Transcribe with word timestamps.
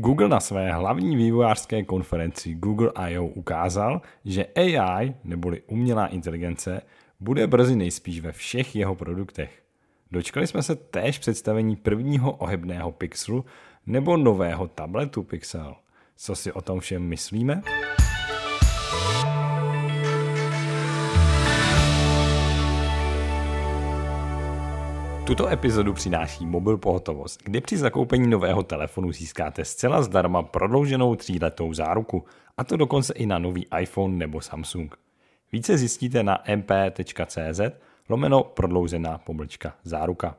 Google 0.00 0.28
na 0.28 0.40
své 0.40 0.72
hlavní 0.72 1.16
vývojářské 1.16 1.82
konferenci 1.82 2.54
Google 2.54 2.90
I.O. 2.94 3.24
ukázal, 3.24 4.00
že 4.24 4.46
AI, 4.56 5.14
neboli 5.24 5.62
umělá 5.66 6.06
inteligence, 6.06 6.82
bude 7.20 7.46
brzy 7.46 7.76
nejspíš 7.76 8.20
ve 8.20 8.32
všech 8.32 8.76
jeho 8.76 8.94
produktech. 8.94 9.62
Dočkali 10.12 10.46
jsme 10.46 10.62
se 10.62 10.76
též 10.76 11.18
představení 11.18 11.76
prvního 11.76 12.32
ohebného 12.32 12.92
Pixelu 12.92 13.44
nebo 13.86 14.16
nového 14.16 14.68
tabletu 14.68 15.22
Pixel. 15.22 15.76
Co 16.16 16.34
si 16.34 16.52
o 16.52 16.60
tom 16.60 16.80
všem 16.80 17.02
myslíme? 17.02 17.62
Tuto 25.30 25.48
epizodu 25.48 25.92
přináší 25.92 26.46
Mobil 26.46 26.78
Pohotovost, 26.78 27.42
kde 27.44 27.60
při 27.60 27.76
zakoupení 27.76 28.30
nového 28.30 28.62
telefonu 28.62 29.12
získáte 29.12 29.64
zcela 29.64 30.02
zdarma 30.02 30.42
prodlouženou 30.42 31.16
tříletou 31.16 31.74
záruku, 31.74 32.24
a 32.56 32.64
to 32.64 32.76
dokonce 32.76 33.12
i 33.12 33.26
na 33.26 33.38
nový 33.38 33.66
iPhone 33.80 34.16
nebo 34.16 34.40
Samsung. 34.40 34.96
Více 35.52 35.78
zjistíte 35.78 36.22
na 36.22 36.38
mp.cz 36.56 37.60
lomeno 38.08 38.42
prodloužená 38.42 39.18
pomlčka 39.18 39.74
záruka. 39.84 40.36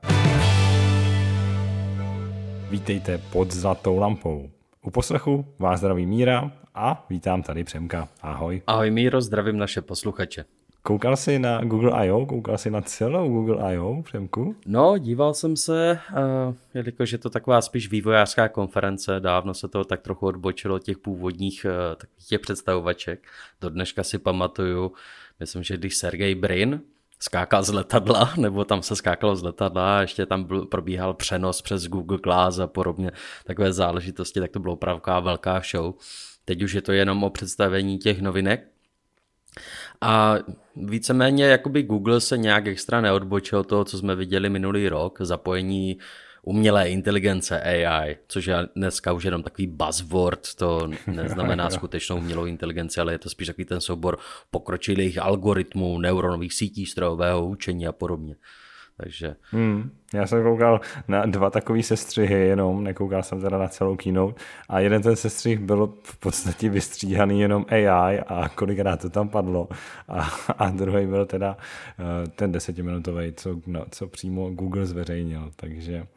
Vítejte 2.70 3.18
pod 3.18 3.52
zlatou 3.52 3.98
lampou. 3.98 4.50
U 4.82 4.92
poslechu 4.92 5.46
vás 5.60 5.80
zdraví 5.80 6.06
Míra 6.06 6.52
a 6.76 7.06
vítám 7.10 7.44
tady 7.44 7.64
Přemka. 7.64 8.08
Ahoj. 8.22 8.62
Ahoj 8.68 8.92
Míro, 8.92 9.22
zdravím 9.22 9.58
naše 9.58 9.82
posluchače. 9.82 10.46
Koukal 10.84 11.18
jsi 11.18 11.40
na 11.40 11.64
Google 11.64 11.92
I.O., 12.06 12.26
koukal 12.26 12.58
jsi 12.58 12.70
na 12.70 12.82
celou 12.82 13.30
Google 13.30 13.74
I.O., 13.74 14.02
Přemku? 14.04 14.56
No, 14.66 14.98
díval 14.98 15.34
jsem 15.34 15.56
se, 15.56 16.00
uh, 16.12 16.56
jelikož 16.74 17.12
je 17.12 17.18
to 17.18 17.30
taková 17.30 17.62
spíš 17.62 17.90
vývojářská 17.90 18.50
konference, 18.50 19.20
dávno 19.20 19.54
se 19.54 19.68
to 19.68 19.84
tak 19.84 20.02
trochu 20.02 20.26
odbočilo 20.26 20.80
těch 20.80 20.98
původních 20.98 21.66
uh, 21.66 21.96
takových 21.96 22.28
těch 22.28 22.40
představovaček. 22.40 23.28
Do 23.62 23.70
dneška 23.70 24.04
si 24.04 24.18
pamatuju, 24.18 24.92
myslím, 25.40 25.64
že 25.64 25.78
když 25.78 25.98
Sergej 25.98 26.36
Brin 26.36 26.82
skákal 27.20 27.64
z 27.64 27.70
letadla, 27.70 28.34
nebo 28.38 28.66
tam 28.66 28.82
se 28.82 28.96
skákalo 28.96 29.36
z 29.36 29.44
letadla 29.44 29.98
a 29.98 30.02
ještě 30.02 30.26
tam 30.26 30.44
byl, 30.44 30.66
probíhal 30.66 31.14
přenos 31.14 31.62
přes 31.62 31.88
Google 31.88 32.18
Glass 32.24 32.60
a 32.60 32.68
podobně, 32.68 33.12
takové 33.46 33.74
záležitosti, 33.74 34.40
tak 34.40 34.52
to 34.52 34.60
bylo 34.60 34.74
opravdu 34.74 35.02
velká 35.22 35.62
show. 35.72 35.94
Teď 36.46 36.62
už 36.62 36.74
je 36.74 36.82
to 36.82 36.92
jenom 36.92 37.24
o 37.24 37.30
představení 37.30 37.98
těch 37.98 38.22
novinek, 38.22 38.68
a 40.02 40.36
víceméně 40.76 41.46
jakoby 41.46 41.84
Google 41.84 42.22
se 42.22 42.38
nějak 42.38 42.68
extra 42.68 43.02
neodbočil 43.02 43.64
toho, 43.64 43.86
co 43.86 43.98
jsme 43.98 44.16
viděli 44.16 44.50
minulý 44.50 44.90
rok, 44.90 45.22
zapojení 45.22 45.98
umělé 46.44 46.90
inteligence 46.90 47.62
AI, 47.62 48.18
což 48.28 48.46
je 48.46 48.56
dneska 48.76 49.14
už 49.14 49.24
jenom 49.24 49.44
takový 49.44 49.68
buzzword, 49.68 50.56
to 50.56 50.90
neznamená 51.08 51.70
skutečnou 51.70 52.18
umělou 52.18 52.46
inteligenci, 52.46 53.02
ale 53.02 53.14
je 53.14 53.20
to 53.20 53.30
spíš 53.30 53.48
takový 53.48 53.66
ten 53.66 53.82
soubor 53.82 54.18
pokročilých 54.52 55.18
algoritmů, 55.18 56.00
neuronových 56.00 56.54
sítí 56.54 56.86
strojového 56.86 57.48
učení 57.48 57.88
a 57.88 57.92
podobně. 57.92 58.36
Takže... 59.04 59.36
Hmm, 59.52 59.92
já 60.14 60.28
jsem 60.28 60.44
koukal 60.44 60.82
na 61.08 61.26
dva 61.26 61.50
takové 61.50 61.84
sestřihy 61.84 62.34
jenom, 62.34 62.84
nekoukal 62.84 63.24
jsem 63.24 63.42
teda 63.42 63.58
na 63.58 63.68
celou 63.68 63.96
keynote 63.96 64.42
a 64.70 64.80
jeden 64.80 65.02
ten 65.02 65.16
sestřih 65.16 65.60
byl 65.60 65.94
v 66.04 66.18
podstatě 66.18 66.70
vystříhaný 66.70 67.42
jenom 67.42 67.66
AI 67.70 68.20
a 68.20 68.50
kolikrát 68.50 69.02
to 69.02 69.10
tam 69.10 69.30
padlo 69.30 69.70
a, 70.08 70.30
a 70.58 70.70
druhý 70.70 71.08
byl 71.08 71.26
teda 71.26 71.58
uh, 72.00 72.06
ten 72.36 72.52
desetiminutový, 72.52 73.34
co, 73.34 73.62
no, 73.68 73.86
co 73.92 74.08
přímo 74.08 74.50
Google 74.50 74.86
zveřejnil, 74.86 75.52
takže, 75.56 76.08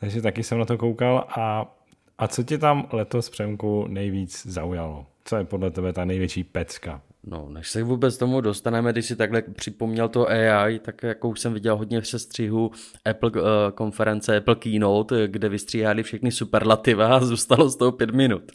takže 0.00 0.22
taky 0.22 0.42
jsem 0.42 0.58
na 0.58 0.64
to 0.64 0.78
koukal 0.78 1.26
a, 1.28 1.74
a 2.18 2.28
co 2.28 2.42
tě 2.42 2.58
tam 2.58 2.88
letos 2.92 3.30
Přemku 3.30 3.86
nejvíc 3.88 4.46
zaujalo? 4.46 5.06
Co 5.24 5.36
je 5.36 5.44
podle 5.44 5.70
tebe 5.70 5.92
ta 5.92 6.04
největší 6.04 6.44
pecka? 6.44 7.00
No, 7.26 7.48
než 7.48 7.70
se 7.70 7.82
vůbec 7.82 8.18
tomu 8.18 8.40
dostaneme, 8.40 8.92
když 8.92 9.06
si 9.06 9.16
takhle 9.16 9.42
připomněl 9.42 10.08
to 10.08 10.28
AI, 10.28 10.78
tak 10.78 11.02
jako 11.02 11.28
už 11.28 11.40
jsem 11.40 11.54
viděl 11.54 11.76
hodně 11.76 12.02
sestřihu 12.02 12.70
Apple 13.04 13.30
uh, 13.30 13.46
konference, 13.74 14.36
Apple 14.36 14.54
Keynote, 14.54 15.28
kde 15.28 15.48
vystříhali 15.48 16.02
všechny 16.02 16.32
superlativa 16.32 17.16
a 17.16 17.20
zůstalo 17.20 17.68
z 17.68 17.76
toho 17.76 17.92
pět 17.92 18.10
minut. 18.10 18.42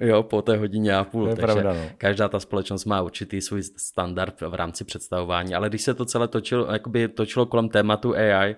Jo, 0.00 0.22
po 0.22 0.42
té 0.42 0.56
hodině 0.56 0.96
a 0.96 1.04
půl. 1.04 1.24
To 1.24 1.30
je 1.30 1.36
takže 1.36 1.52
pravda, 1.52 1.72
no. 1.72 1.90
každá 1.98 2.28
ta 2.28 2.40
společnost 2.40 2.84
má 2.84 3.02
určitý 3.02 3.40
svůj 3.40 3.62
standard 3.62 4.40
v 4.40 4.54
rámci 4.54 4.84
představování, 4.84 5.54
ale 5.54 5.68
když 5.68 5.82
se 5.82 5.94
to 5.94 6.04
celé 6.04 6.28
točilo, 6.28 6.72
jakoby 6.72 7.08
točilo 7.08 7.46
kolem 7.46 7.68
tématu 7.68 8.14
AI, 8.14 8.56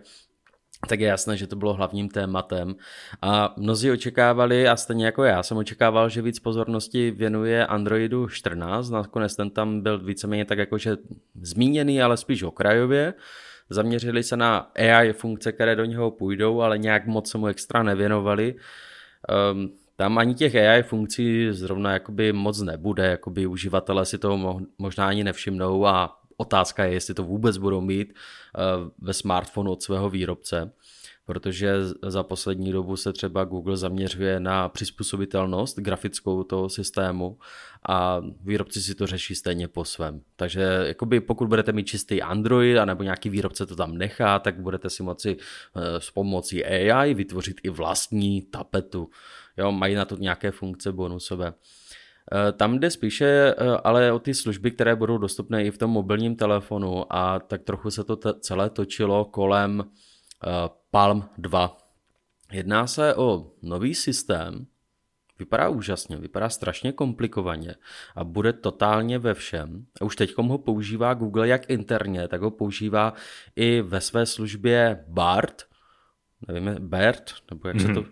tak 0.88 1.00
je 1.00 1.08
jasné, 1.08 1.36
že 1.36 1.46
to 1.46 1.56
bylo 1.56 1.74
hlavním 1.74 2.08
tématem. 2.08 2.74
A 3.22 3.54
mnozí 3.56 3.90
očekávali, 3.90 4.68
a 4.68 4.76
stejně 4.76 5.06
jako 5.06 5.24
já 5.24 5.42
jsem 5.42 5.56
očekával, 5.56 6.08
že 6.08 6.22
víc 6.22 6.38
pozornosti 6.38 7.10
věnuje 7.10 7.66
Androidu 7.66 8.28
14, 8.28 8.90
nakonec 8.90 9.36
ten 9.36 9.50
tam 9.50 9.80
byl 9.80 9.98
víceméně 9.98 10.44
tak 10.44 10.58
jakože 10.58 10.96
zmíněný, 11.42 12.02
ale 12.02 12.16
spíš 12.16 12.42
okrajově. 12.42 13.14
Zaměřili 13.70 14.22
se 14.22 14.36
na 14.36 14.70
AI 14.76 15.12
funkce, 15.12 15.52
které 15.52 15.76
do 15.76 15.84
něho 15.84 16.10
půjdou, 16.10 16.60
ale 16.60 16.78
nějak 16.78 17.06
moc 17.06 17.30
se 17.30 17.38
mu 17.38 17.46
extra 17.46 17.82
nevěnovali. 17.82 18.54
Um, 19.52 19.72
tam 19.96 20.18
ani 20.18 20.34
těch 20.34 20.54
AI 20.54 20.82
funkcí 20.82 21.46
zrovna 21.50 21.92
jakoby 21.92 22.32
moc 22.32 22.60
nebude, 22.60 23.06
jakoby 23.06 23.46
uživatelé 23.46 24.06
si 24.06 24.18
toho 24.18 24.60
možná 24.78 25.08
ani 25.08 25.24
nevšimnou 25.24 25.86
a 25.86 26.16
Otázka 26.36 26.84
je, 26.84 26.92
jestli 26.92 27.14
to 27.14 27.22
vůbec 27.22 27.56
budou 27.56 27.80
mít 27.80 28.14
eh, 28.14 28.60
ve 28.98 29.12
smartphonu 29.12 29.72
od 29.72 29.82
svého 29.82 30.10
výrobce, 30.10 30.72
protože 31.26 31.74
za 32.02 32.22
poslední 32.22 32.72
dobu 32.72 32.96
se 32.96 33.12
třeba 33.12 33.44
Google 33.44 33.76
zaměřuje 33.76 34.40
na 34.40 34.68
přizpůsobitelnost 34.68 35.78
grafickou 35.78 36.44
toho 36.44 36.68
systému 36.68 37.38
a 37.88 38.20
výrobci 38.40 38.82
si 38.82 38.94
to 38.94 39.06
řeší 39.06 39.34
stejně 39.34 39.68
po 39.68 39.84
svém. 39.84 40.20
Takže 40.36 40.62
jakoby 40.86 41.20
pokud 41.20 41.48
budete 41.48 41.72
mít 41.72 41.86
čistý 41.86 42.22
Android 42.22 42.78
anebo 42.78 43.02
nějaký 43.02 43.28
výrobce 43.28 43.66
to 43.66 43.76
tam 43.76 43.98
nechá, 43.98 44.38
tak 44.38 44.60
budete 44.60 44.90
si 44.90 45.02
moci 45.02 45.36
eh, 45.36 46.00
s 46.00 46.10
pomocí 46.10 46.64
AI 46.64 47.14
vytvořit 47.14 47.60
i 47.62 47.68
vlastní 47.68 48.42
tapetu. 48.42 49.10
Jo, 49.56 49.72
mají 49.72 49.94
na 49.94 50.04
to 50.04 50.16
nějaké 50.16 50.50
funkce 50.50 50.92
bonusové. 50.92 51.54
Eh, 52.34 52.52
tam 52.52 52.78
jde 52.78 52.90
spíše 52.90 53.26
eh, 53.26 53.54
ale 53.84 54.12
o 54.12 54.18
ty 54.18 54.34
služby, 54.34 54.70
které 54.70 54.96
budou 54.96 55.18
dostupné 55.18 55.64
i 55.64 55.70
v 55.70 55.78
tom 55.78 55.90
mobilním 55.90 56.36
telefonu 56.36 57.12
a 57.12 57.38
tak 57.38 57.62
trochu 57.62 57.90
se 57.90 58.04
to 58.04 58.16
celé 58.34 58.70
točilo 58.70 59.24
kolem 59.24 59.84
eh, 59.84 60.50
Palm 60.90 61.28
2. 61.38 61.76
Jedná 62.52 62.86
se 62.86 63.14
o 63.14 63.50
nový 63.62 63.94
systém, 63.94 64.66
vypadá 65.38 65.68
úžasně, 65.68 66.16
vypadá 66.16 66.48
strašně 66.48 66.92
komplikovaně 66.92 67.74
a 68.16 68.24
bude 68.24 68.52
totálně 68.52 69.18
ve 69.18 69.34
všem. 69.34 69.86
A 70.00 70.04
už 70.04 70.16
teď 70.16 70.34
ho 70.38 70.58
používá 70.58 71.14
Google 71.14 71.48
jak 71.48 71.70
interně, 71.70 72.28
tak 72.28 72.40
ho 72.40 72.50
používá 72.50 73.12
i 73.56 73.80
ve 73.82 74.00
své 74.00 74.26
službě 74.26 75.04
BART, 75.08 75.62
nevím, 76.48 76.88
BART, 76.88 77.34
nebo 77.50 77.68
jak 77.68 77.80
se 77.80 77.86
to 77.86 78.00
mhm. 78.00 78.10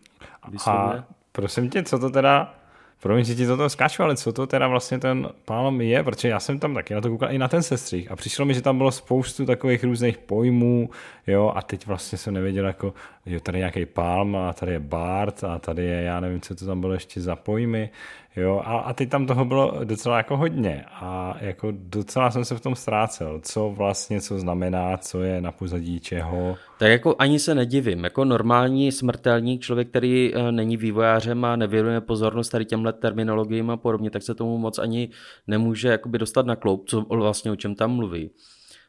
vyslovuje. 0.50 0.98
A 0.98 1.06
prosím 1.32 1.70
tě, 1.70 1.82
co 1.82 1.98
to 1.98 2.10
teda 2.10 2.61
Promiň, 3.02 3.24
že 3.24 3.34
ti 3.34 3.46
to 3.46 3.68
skáču, 3.68 4.02
ale 4.02 4.16
co 4.16 4.32
to 4.32 4.46
teda 4.46 4.68
vlastně 4.68 4.98
ten 4.98 5.28
Palm 5.44 5.80
je, 5.80 6.02
protože 6.02 6.28
já 6.28 6.40
jsem 6.40 6.58
tam 6.58 6.74
taky 6.74 6.94
na 6.94 7.00
to 7.00 7.08
koukal 7.08 7.32
i 7.32 7.38
na 7.38 7.48
ten 7.48 7.62
sestřih. 7.62 8.10
A 8.10 8.16
přišlo 8.16 8.44
mi, 8.44 8.54
že 8.54 8.62
tam 8.62 8.78
bylo 8.78 8.92
spoustu 8.92 9.46
takových 9.46 9.84
různých 9.84 10.18
pojmů, 10.18 10.90
jo, 11.26 11.52
a 11.54 11.62
teď 11.62 11.86
vlastně 11.86 12.18
jsem 12.18 12.34
nevěděl, 12.34 12.66
jako, 12.66 12.94
jo, 13.26 13.40
tady 13.40 13.58
je 13.58 13.60
nějaký 13.60 13.86
Palm 13.86 14.36
a 14.36 14.52
tady 14.52 14.72
je 14.72 14.80
Bart 14.80 15.44
a 15.44 15.58
tady 15.58 15.84
je, 15.84 16.02
já 16.02 16.20
nevím, 16.20 16.40
co 16.40 16.54
to 16.54 16.66
tam 16.66 16.80
bylo 16.80 16.92
ještě 16.92 17.20
za 17.20 17.36
pojmy, 17.36 17.90
Jo, 18.36 18.62
a, 18.64 18.78
a 18.78 18.92
teď 18.92 19.08
tam 19.08 19.26
toho 19.26 19.44
bylo 19.44 19.80
docela 19.84 20.16
jako 20.16 20.36
hodně 20.36 20.84
a 20.88 21.36
jako 21.40 21.68
docela 21.70 22.30
jsem 22.30 22.44
se 22.44 22.56
v 22.56 22.60
tom 22.60 22.74
ztrácel, 22.74 23.40
co 23.42 23.70
vlastně, 23.70 24.20
co 24.20 24.38
znamená, 24.38 24.96
co 24.96 25.22
je 25.22 25.40
na 25.40 25.52
pozadí 25.52 26.00
čeho. 26.00 26.56
Tak 26.78 26.90
jako 26.90 27.16
ani 27.18 27.38
se 27.38 27.54
nedivím, 27.54 28.04
jako 28.04 28.24
normální 28.24 28.92
smrtelník, 28.92 29.60
člověk, 29.60 29.88
který 29.88 30.32
eh, 30.34 30.52
není 30.52 30.76
vývojářem 30.76 31.44
a 31.44 31.56
nevěnuje 31.56 32.00
pozornost 32.00 32.48
tady 32.48 32.64
těmhle 32.64 32.91
terminologiím 32.92 33.70
a 33.70 33.76
podobně, 33.76 34.10
tak 34.10 34.22
se 34.22 34.34
tomu 34.34 34.58
moc 34.58 34.78
ani 34.78 35.10
nemůže 35.46 35.88
jakoby 35.88 36.18
dostat 36.18 36.46
na 36.46 36.56
kloup, 36.56 36.88
co 36.88 37.00
vlastně 37.00 37.50
o 37.50 37.56
čem 37.56 37.74
tam 37.74 37.90
mluví. 37.90 38.30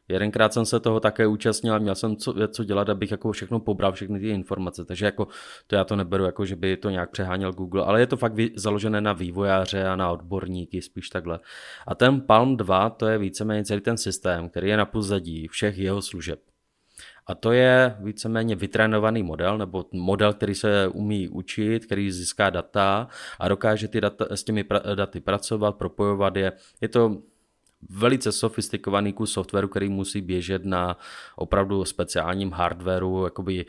Jedenkrát 0.07 0.53
jsem 0.53 0.65
se 0.65 0.79
toho 0.79 0.99
také 0.99 1.27
účastnil 1.27 1.73
a 1.73 1.77
měl 1.77 1.95
jsem 1.95 2.15
co, 2.15 2.35
co 2.47 2.63
dělat, 2.63 2.89
abych 2.89 3.11
jako 3.11 3.31
všechno 3.31 3.59
pobral, 3.59 3.91
všechny 3.91 4.19
ty 4.19 4.29
informace. 4.29 4.85
Takže 4.85 5.05
jako 5.05 5.27
to 5.67 5.75
já 5.75 5.83
to 5.83 5.95
neberu, 5.95 6.23
jako 6.25 6.45
že 6.45 6.55
by 6.55 6.77
to 6.77 6.89
nějak 6.89 7.11
přeháněl 7.11 7.51
Google, 7.51 7.83
ale 7.83 7.99
je 7.99 8.07
to 8.07 8.17
fakt 8.17 8.33
založené 8.55 9.01
na 9.01 9.13
vývojáře 9.13 9.83
a 9.87 9.95
na 9.95 10.11
odborníky, 10.11 10.81
spíš 10.81 11.09
takhle. 11.09 11.39
A 11.87 11.95
ten 11.95 12.21
Palm 12.21 12.57
2, 12.57 12.89
to 12.89 13.07
je 13.07 13.17
víceméně 13.17 13.63
celý 13.63 13.81
ten 13.81 13.97
systém, 13.97 14.49
který 14.49 14.69
je 14.69 14.77
na 14.77 14.85
pozadí 14.85 15.47
všech 15.47 15.77
jeho 15.77 16.01
služeb. 16.01 16.39
A 17.27 17.35
to 17.35 17.51
je 17.51 17.95
víceméně 17.99 18.55
vytrénovaný 18.55 19.23
model, 19.23 19.57
nebo 19.57 19.85
model, 19.91 20.33
který 20.33 20.55
se 20.55 20.87
umí 20.87 21.29
učit, 21.29 21.85
který 21.85 22.11
získá 22.11 22.49
data 22.49 23.07
a 23.39 23.47
dokáže 23.47 23.87
ty 23.87 24.01
data, 24.01 24.25
s 24.29 24.43
těmi 24.43 24.65
daty 24.95 25.19
pracovat, 25.19 25.75
propojovat 25.75 26.35
je. 26.35 26.51
Je 26.81 26.87
to 26.87 27.17
velice 27.89 28.31
sofistikovaný 28.31 29.13
kus 29.13 29.33
softwaru, 29.33 29.67
který 29.67 29.89
musí 29.89 30.21
běžet 30.21 30.65
na 30.65 30.97
opravdu 31.35 31.85
speciálním 31.85 32.51
hardwareu, 32.51 33.23
jakoby 33.23 33.65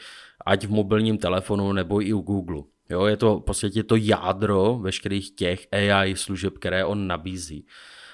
ať 0.46 0.66
v 0.66 0.70
mobilním 0.70 1.18
telefonu 1.18 1.72
nebo 1.72 2.02
i 2.02 2.12
u 2.12 2.20
Google. 2.20 2.62
Jo, 2.90 3.06
je 3.06 3.16
to 3.16 3.38
v 3.38 3.42
podstatě 3.42 3.82
to 3.82 3.96
jádro 3.96 4.78
veškerých 4.78 5.30
těch 5.30 5.66
AI 5.72 6.16
služeb, 6.16 6.58
které 6.58 6.84
on 6.84 7.06
nabízí. 7.06 7.66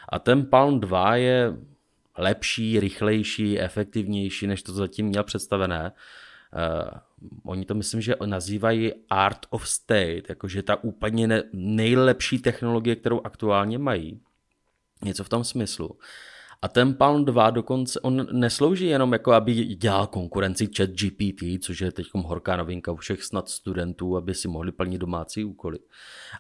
A 0.08 0.19
ten 0.19 0.46
Palm 0.46 0.81
2 0.81 1.16
je 1.16 1.56
lepší, 2.20 2.81
rychlejší, 2.81 3.61
efektivnější, 3.61 4.46
než 4.46 4.62
to 4.62 4.72
zatím 4.72 5.06
měl 5.06 5.25
představené. 5.25 5.93
Uh, 5.93 6.90
oni 7.44 7.64
to 7.64 7.75
myslím, 7.75 8.00
že 8.00 8.14
nazývají 8.26 8.93
Art 9.11 9.46
of 9.50 9.69
State, 9.69 10.28
jakože 10.28 10.62
ta 10.62 10.84
úplně 10.84 11.26
ne, 11.26 11.43
nejlepší 11.52 12.38
technologie, 12.38 12.96
kterou 12.96 13.20
aktuálně 13.25 13.78
mají. 13.78 14.20
Něco 15.02 15.25
v 15.25 15.28
tom 15.28 15.44
smyslu. 15.44 15.99
A 16.62 16.68
ten 16.68 16.94
Palm 16.94 17.24
2 17.24 17.50
dokonce, 17.50 18.00
on 18.00 18.26
neslouží 18.32 18.86
jenom 18.86 19.12
jako, 19.12 19.32
aby 19.32 19.54
dělal 19.54 20.06
konkurenci 20.06 20.68
chat 20.76 20.90
GPT, 20.90 21.64
což 21.64 21.80
je 21.80 21.92
teď 21.92 22.06
horká 22.14 22.56
novinka 22.56 22.92
u 22.92 22.96
všech 22.96 23.24
snad 23.24 23.48
studentů, 23.48 24.16
aby 24.16 24.34
si 24.34 24.48
mohli 24.48 24.72
plnit 24.72 24.98
domácí 24.98 25.44
úkoly. 25.44 25.78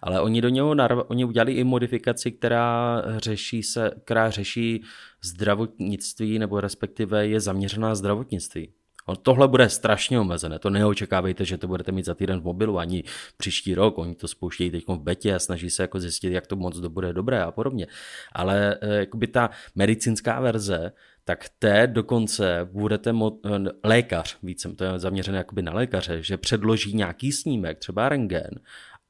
Ale 0.02 0.20
oni 0.20 0.40
do 0.40 0.48
něho 0.48 0.74
narv- 0.74 1.04
oni 1.08 1.24
udělali 1.24 1.52
i 1.52 1.64
modifikaci, 1.64 2.32
která 2.32 3.02
řeší, 3.16 3.62
se, 3.62 3.90
která 4.04 4.30
řeší 4.30 4.84
zdravotnictví, 5.22 6.38
nebo 6.38 6.60
respektive 6.60 7.26
je 7.26 7.40
zaměřená 7.40 7.94
zdravotnictví. 7.94 8.72
Tohle 9.16 9.48
bude 9.48 9.68
strašně 9.68 10.20
omezené, 10.20 10.58
to 10.58 10.70
neočekávejte, 10.70 11.44
že 11.44 11.58
to 11.58 11.68
budete 11.68 11.92
mít 11.92 12.04
za 12.04 12.14
týden 12.14 12.40
v 12.40 12.44
mobilu, 12.44 12.78
ani 12.78 13.04
příští 13.36 13.74
rok, 13.74 13.98
oni 13.98 14.14
to 14.14 14.28
spouštějí 14.28 14.70
teď 14.70 14.84
v 14.88 14.98
betě 14.98 15.34
a 15.34 15.38
snaží 15.38 15.70
se 15.70 15.82
jako 15.82 16.00
zjistit, 16.00 16.32
jak 16.32 16.46
to 16.46 16.56
moc 16.56 16.80
to 16.80 16.90
bude 16.90 17.12
dobré 17.12 17.42
a 17.42 17.50
podobně. 17.50 17.86
Ale 18.32 18.78
eh, 18.80 18.94
jakoby 18.94 19.26
ta 19.26 19.50
medicínská 19.74 20.40
verze, 20.40 20.92
tak 21.24 21.48
té 21.58 21.86
dokonce 21.86 22.68
budete 22.72 23.12
mo- 23.12 23.38
eh, 23.44 23.88
lékař, 23.88 24.36
více 24.42 24.68
to 24.68 24.84
je 24.84 24.98
zaměřené 24.98 25.38
jakoby 25.38 25.62
na 25.62 25.72
lékaře, 25.72 26.22
že 26.22 26.36
předloží 26.36 26.94
nějaký 26.94 27.32
snímek, 27.32 27.78
třeba 27.78 28.08
rengen, 28.08 28.60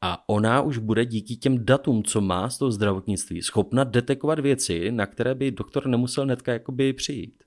a 0.03 0.29
ona 0.29 0.63
už 0.63 0.79
bude 0.79 1.05
díky 1.05 1.37
těm 1.37 1.65
datům, 1.65 2.05
co 2.05 2.21
má 2.21 2.51
z 2.51 2.59
toho 2.59 2.71
zdravotnictví, 2.71 3.43
schopna 3.43 3.85
detekovat 3.85 4.39
věci, 4.39 4.93
na 4.93 5.07
které 5.07 5.35
by 5.35 5.51
doktor 5.51 5.87
nemusel 5.87 6.27
netka 6.27 6.53
jakoby 6.53 6.93
přijít 6.93 7.45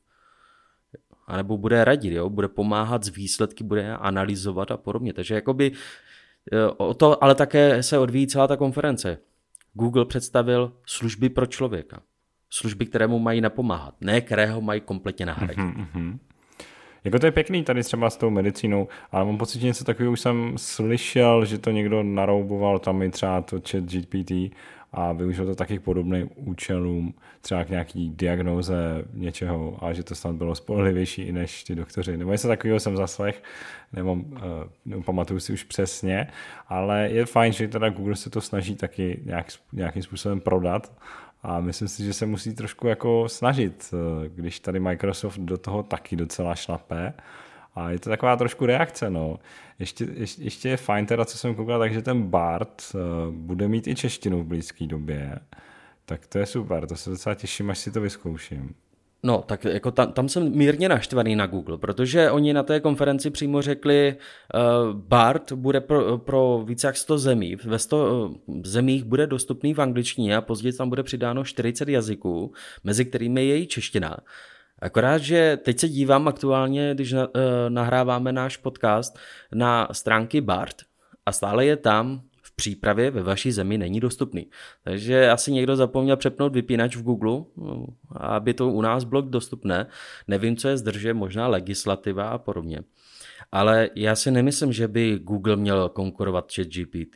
anebo 1.28 1.58
bude 1.58 1.86
radit, 1.86 2.14
jo? 2.14 2.30
bude 2.30 2.48
pomáhat 2.48 3.04
z 3.04 3.10
výsledky, 3.10 3.64
bude 3.64 3.96
analyzovat 3.96 4.72
a 4.72 4.78
podobně. 4.78 5.14
Takže 5.14 5.36
jakoby 5.36 5.72
e, 6.52 6.66
o 6.66 6.94
to 6.94 7.24
ale 7.24 7.36
také 7.36 7.84
se 7.84 7.98
odvíjí 7.98 8.28
celá 8.28 8.48
ta 8.48 8.58
konference. 8.58 9.18
Google 9.74 10.06
představil 10.06 10.74
služby 10.86 11.30
pro 11.30 11.46
člověka. 11.46 12.02
Služby, 12.50 12.86
které 12.86 13.08
mu 13.08 13.20
mají 13.20 13.42
napomáhat, 13.42 13.96
ne 14.02 14.22
které 14.22 14.46
ho 14.46 14.62
mají 14.62 14.82
kompletně 14.82 15.26
nahradit. 15.26 15.58
Mm-hmm. 15.58 16.18
Jako 17.04 17.20
to 17.20 17.26
je 17.26 17.32
pěkný 17.32 17.64
tady 17.64 17.84
třeba 17.84 18.10
s 18.10 18.18
tou 18.18 18.30
medicínou, 18.30 18.88
ale 19.12 19.26
mám 19.26 19.38
pocit, 19.38 19.60
že 19.60 19.68
něco 19.68 19.84
takového 19.84 20.14
už 20.14 20.20
jsem 20.20 20.54
slyšel, 20.58 21.46
že 21.46 21.58
to 21.58 21.72
někdo 21.72 22.04
narouboval 22.04 22.80
tam 22.80 23.02
i 23.02 23.10
třeba 23.10 23.42
to 23.42 23.62
chat 23.72 23.84
GPT 23.84 24.32
a 24.94 25.12
využil 25.12 25.46
to 25.46 25.56
taky 25.56 25.80
k 25.80 25.82
podobným 25.82 26.30
účelům, 26.36 27.14
třeba 27.42 27.64
k 27.64 27.70
nějaký 27.70 28.10
diagnoze 28.10 29.06
něčeho 29.14 29.78
a 29.86 29.94
že 29.94 30.04
to 30.04 30.16
snad 30.16 30.36
bylo 30.36 30.56
spolehlivější 30.56 31.22
i 31.22 31.32
než 31.32 31.64
ty 31.64 31.76
doktoři. 31.76 32.18
Nebo 32.18 32.32
něco 32.32 32.48
takového 32.48 32.80
jsem 32.80 32.98
zaslech, 32.98 33.44
nebo 33.94 34.14
uh, 34.14 35.04
pamatuju 35.06 35.40
si 35.40 35.54
už 35.54 35.64
přesně, 35.64 36.28
ale 36.68 37.10
je 37.12 37.26
fajn, 37.26 37.54
že 37.54 37.68
teda 37.68 37.90
Google 37.90 38.16
se 38.16 38.30
to 38.30 38.42
snaží 38.42 38.76
taky 38.76 39.22
nějak, 39.26 39.48
nějakým 39.74 40.04
způsobem 40.04 40.40
prodat 40.40 40.92
a 41.44 41.60
myslím 41.60 41.88
si, 41.88 42.04
že 42.04 42.14
se 42.14 42.26
musí 42.26 42.56
trošku 42.56 42.88
jako 42.88 43.30
snažit, 43.30 43.94
eh, 43.94 44.30
když 44.30 44.60
tady 44.60 44.80
Microsoft 44.80 45.40
do 45.40 45.58
toho 45.58 45.84
taky 45.84 46.16
docela 46.16 46.56
šlapé, 46.56 47.14
a 47.76 47.92
je 47.92 48.00
to 48.00 48.10
taková 48.10 48.36
trošku 48.36 48.66
reakce, 48.66 49.10
no. 49.10 49.40
Ještě, 49.80 50.08
ještě, 50.14 50.44
ještě 50.44 50.70
je 50.70 50.78
fajn 50.78 51.06
teda, 51.06 51.26
co 51.26 51.38
jsem 51.38 51.56
koukal, 51.56 51.80
takže 51.80 52.02
ten 52.02 52.24
Bart 52.24 52.84
uh, 52.94 53.02
bude 53.34 53.68
mít 53.68 53.88
i 53.88 53.96
češtinu 53.96 54.44
v 54.44 54.46
blízké 54.46 54.88
době. 54.88 55.40
Tak 56.06 56.28
to 56.28 56.38
je 56.38 56.46
super, 56.46 56.88
to 56.88 56.96
se 56.96 57.10
docela 57.10 57.36
těším, 57.36 57.70
až 57.70 57.78
si 57.78 57.92
to 57.92 58.02
vyzkouším. 58.02 58.76
No, 59.26 59.44
tak 59.48 59.66
jako 59.66 59.92
tam, 59.92 60.12
tam 60.12 60.30
jsem 60.30 60.58
mírně 60.58 60.90
naštvaný 60.90 61.36
na 61.36 61.48
Google, 61.48 61.78
protože 61.78 62.32
oni 62.32 62.54
na 62.54 62.64
té 62.64 62.80
konferenci 62.80 63.30
přímo 63.30 63.62
řekli, 63.62 64.16
uh, 64.54 64.94
BART 64.94 65.52
bude 65.52 65.82
pro, 65.82 66.18
pro 66.18 66.64
více 66.66 66.88
jak 66.88 66.98
100 66.98 67.18
zemí. 67.18 67.56
Ve 67.56 67.80
100 67.80 68.28
uh, 68.28 68.62
zemích 68.64 69.04
bude 69.04 69.28
dostupný 69.28 69.74
v 69.74 69.82
angličtině 69.82 70.38
a 70.38 70.42
později 70.42 70.74
tam 70.74 70.90
bude 70.90 71.04
přidáno 71.04 71.44
40 71.44 71.90
jazyků, 71.90 72.54
mezi 72.84 73.06
kterými 73.06 73.48
je 73.48 73.62
i 73.62 73.68
čeština. 73.68 74.18
Akorát, 74.84 75.18
že 75.18 75.58
teď 75.64 75.80
se 75.80 75.90
dívám 75.90 76.28
aktuálně, 76.28 76.94
když 76.94 77.14
uh, 77.14 77.20
nahráváme 77.70 78.32
náš 78.32 78.58
podcast, 78.58 79.18
na 79.54 79.88
stránky 79.92 80.42
BART 80.42 80.76
a 81.26 81.32
stále 81.32 81.66
je 81.66 81.78
tam 81.78 82.22
v 82.42 82.56
přípravě 82.56 83.12
ve 83.12 83.24
vaší 83.24 83.52
zemi 83.52 83.78
není 83.78 84.00
dostupný. 84.00 84.48
Takže 84.84 85.30
asi 85.30 85.52
někdo 85.52 85.76
zapomněl 85.76 86.18
přepnout 86.18 86.54
vypínač 86.54 86.96
v 86.96 87.04
Google, 87.04 87.44
no, 87.58 87.86
aby 88.12 88.54
to 88.54 88.70
u 88.70 88.82
nás 88.82 89.04
bylo 89.04 89.22
dostupné. 89.22 89.88
Nevím, 90.28 90.58
co 90.58 90.68
je 90.68 90.78
zdrže, 90.78 91.14
možná 91.14 91.48
legislativa 91.48 92.30
a 92.30 92.38
podobně. 92.38 92.80
Ale 93.52 93.90
já 93.96 94.16
si 94.16 94.32
nemyslím, 94.32 94.74
že 94.74 94.88
by 94.88 95.20
Google 95.20 95.56
měl 95.56 95.90
konkurovat 95.90 96.52
chat 96.56 96.68
GPT. 96.68 97.16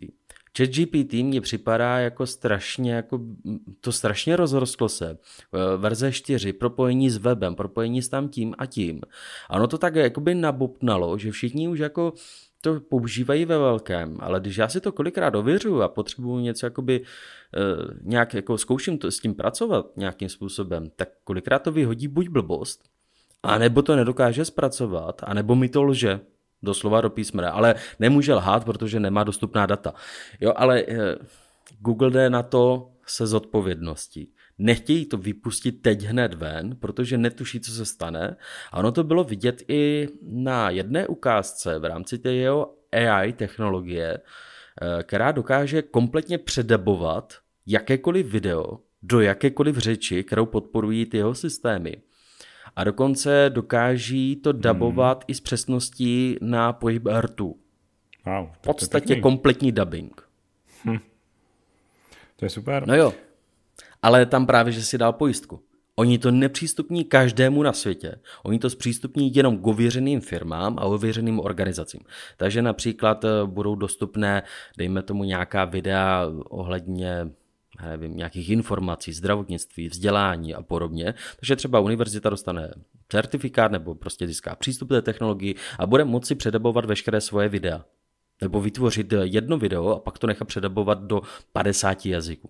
ChatGPT 0.58 1.14
mně 1.14 1.42
připadá 1.42 2.00
jako 2.00 2.26
strašně, 2.26 2.94
jako 2.94 3.20
to 3.82 3.92
strašně 3.92 4.36
rozrostlo 4.36 4.90
se. 4.90 5.10
E, 5.10 5.18
verze 5.78 6.12
4, 6.12 6.54
propojení 6.54 7.10
s 7.10 7.18
webem, 7.18 7.56
propojení 7.56 8.02
s 8.02 8.10
tam 8.10 8.30
tím 8.30 8.56
a 8.58 8.66
tím. 8.66 9.02
Ano, 9.50 9.68
to 9.68 9.78
tak 9.78 9.96
jakoby 9.96 10.36
nabopnalo, 10.36 11.18
že 11.18 11.32
všichni 11.32 11.68
už 11.68 11.80
jako 11.80 12.14
to 12.62 12.80
používají 12.80 13.46
ve 13.46 13.58
velkém, 13.58 14.18
ale 14.20 14.40
když 14.40 14.58
já 14.58 14.70
si 14.70 14.82
to 14.82 14.92
kolikrát 14.92 15.36
ověřuju 15.36 15.82
a 15.82 15.88
potřebuju 15.88 16.40
něco 16.40 16.66
jakoby 16.66 17.02
uh, 17.02 17.06
nějak 18.02 18.34
jako 18.34 18.58
zkouším 18.58 18.98
to, 18.98 19.12
s 19.12 19.20
tím 19.20 19.36
pracovat 19.36 19.98
nějakým 19.98 20.30
způsobem, 20.30 20.90
tak 20.96 21.10
kolikrát 21.24 21.60
to 21.60 21.72
vyhodí 21.72 22.08
buď 22.08 22.30
blbost, 22.30 22.84
anebo 23.44 23.82
to 23.82 23.96
nedokáže 23.96 24.46
zpracovat, 24.46 25.22
anebo 25.24 25.56
mi 25.56 25.70
to 25.70 25.84
lže 25.84 26.20
doslova 26.64 27.02
do 27.02 27.10
písmene, 27.10 27.50
ale 27.50 27.76
nemůže 28.00 28.34
lhát, 28.34 28.66
protože 28.66 29.00
nemá 29.00 29.24
dostupná 29.24 29.66
data. 29.66 29.94
Jo, 30.42 30.54
ale 30.56 30.84
eh, 30.88 31.16
Google 31.80 32.12
jde 32.12 32.30
na 32.30 32.44
to 32.44 32.92
se 33.06 33.28
zodpovědností. 33.28 34.34
Nechtějí 34.58 35.06
to 35.06 35.18
vypustit 35.18 35.72
teď 35.72 36.04
hned 36.04 36.34
ven, 36.34 36.76
protože 36.76 37.18
netuší, 37.18 37.60
co 37.60 37.72
se 37.72 37.86
stane. 37.86 38.36
A 38.72 38.78
ono 38.78 38.92
to 38.92 39.04
bylo 39.04 39.24
vidět 39.24 39.64
i 39.68 40.08
na 40.22 40.70
jedné 40.70 41.08
ukázce 41.08 41.80
v 41.80 41.86
rámci 41.86 42.18
té 42.18 42.34
jeho 42.34 42.76
AI 42.92 43.34
technologie, 43.34 44.18
eh, 44.18 45.04
která 45.04 45.32
dokáže 45.32 45.82
kompletně 45.82 46.38
předabovat 46.38 47.34
jakékoliv 47.66 48.26
video 48.26 48.80
do 49.02 49.22
jakékoliv 49.22 49.78
řeči, 49.78 50.24
kterou 50.24 50.46
podporují 50.46 51.06
ty 51.06 51.18
jeho 51.18 51.36
systémy 51.36 52.02
a 52.76 52.84
dokonce 52.84 53.46
dokáží 53.50 54.36
to 54.36 54.52
dabovat 54.52 55.18
hmm. 55.18 55.26
i 55.28 55.34
s 55.34 55.42
přesností 55.42 56.38
na 56.42 56.74
pohyb 56.74 57.08
rtu. 57.20 57.56
Wow, 58.26 58.50
v 58.52 58.58
podstatě 58.58 59.16
kompletní 59.16 59.72
dubbing. 59.72 60.22
Hm. 60.86 60.98
To 62.36 62.46
je 62.46 62.50
super. 62.50 62.88
No 62.88 62.96
jo, 62.96 63.14
ale 64.02 64.26
tam 64.26 64.46
právě, 64.46 64.74
že 64.74 64.84
si 64.84 64.98
dal 64.98 65.14
pojistku. 65.14 65.62
Oni 65.96 66.18
to 66.18 66.32
nepřístupní 66.32 67.04
každému 67.04 67.64
na 67.64 67.74
světě. 67.74 68.16
Oni 68.44 68.60
to 68.60 68.70
zpřístupní 68.70 69.36
jenom 69.36 69.58
k 69.58 69.68
ověřeným 69.68 70.22
firmám 70.22 70.80
a 70.80 70.82
ověřeným 70.82 71.40
organizacím. 71.40 72.02
Takže 72.38 72.62
například 72.62 73.24
eh, 73.24 73.30
budou 73.46 73.76
dostupné, 73.76 74.44
dejme 74.78 75.02
tomu 75.04 75.24
nějaká 75.24 75.66
videa 75.66 76.26
ohledně 76.50 77.28
nevím, 77.86 78.18
nějakých 78.18 78.50
informací, 78.50 79.14
zdravotnictví, 79.14 79.90
vzdělání 79.90 80.56
a 80.56 80.62
podobně. 80.62 81.14
Takže 81.40 81.56
třeba 81.56 81.80
univerzita 81.80 82.30
dostane 82.30 82.74
certifikát 83.10 83.72
nebo 83.72 83.96
prostě 83.96 84.28
získá 84.28 84.56
přístup 84.56 84.88
k 84.88 84.92
té 84.92 85.02
technologii 85.02 85.56
a 85.80 85.86
bude 85.86 86.06
moci 86.06 86.36
předabovat 86.36 86.86
veškeré 86.86 87.22
svoje 87.22 87.50
videa. 87.50 87.86
Nebo 88.42 88.62
vytvořit 88.62 89.14
jedno 89.24 89.58
video 89.58 89.88
a 89.88 90.00
pak 90.00 90.18
to 90.20 90.28
nechat 90.28 90.48
předabovat 90.48 91.04
do 91.04 91.22
50 91.52 92.06
jazyků. 92.06 92.50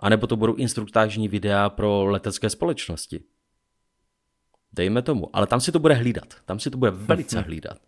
A 0.00 0.08
nebo 0.08 0.26
to 0.26 0.36
budou 0.36 0.54
instruktážní 0.54 1.28
videa 1.28 1.68
pro 1.68 2.04
letecké 2.04 2.50
společnosti. 2.50 3.20
Dejme 4.72 5.02
tomu. 5.02 5.36
Ale 5.36 5.46
tam 5.46 5.60
si 5.60 5.72
to 5.72 5.78
bude 5.78 5.94
hlídat. 5.94 6.34
Tam 6.44 6.60
si 6.60 6.70
to 6.70 6.78
bude 6.78 6.90
velice 6.90 7.40
hlídat. 7.40 7.78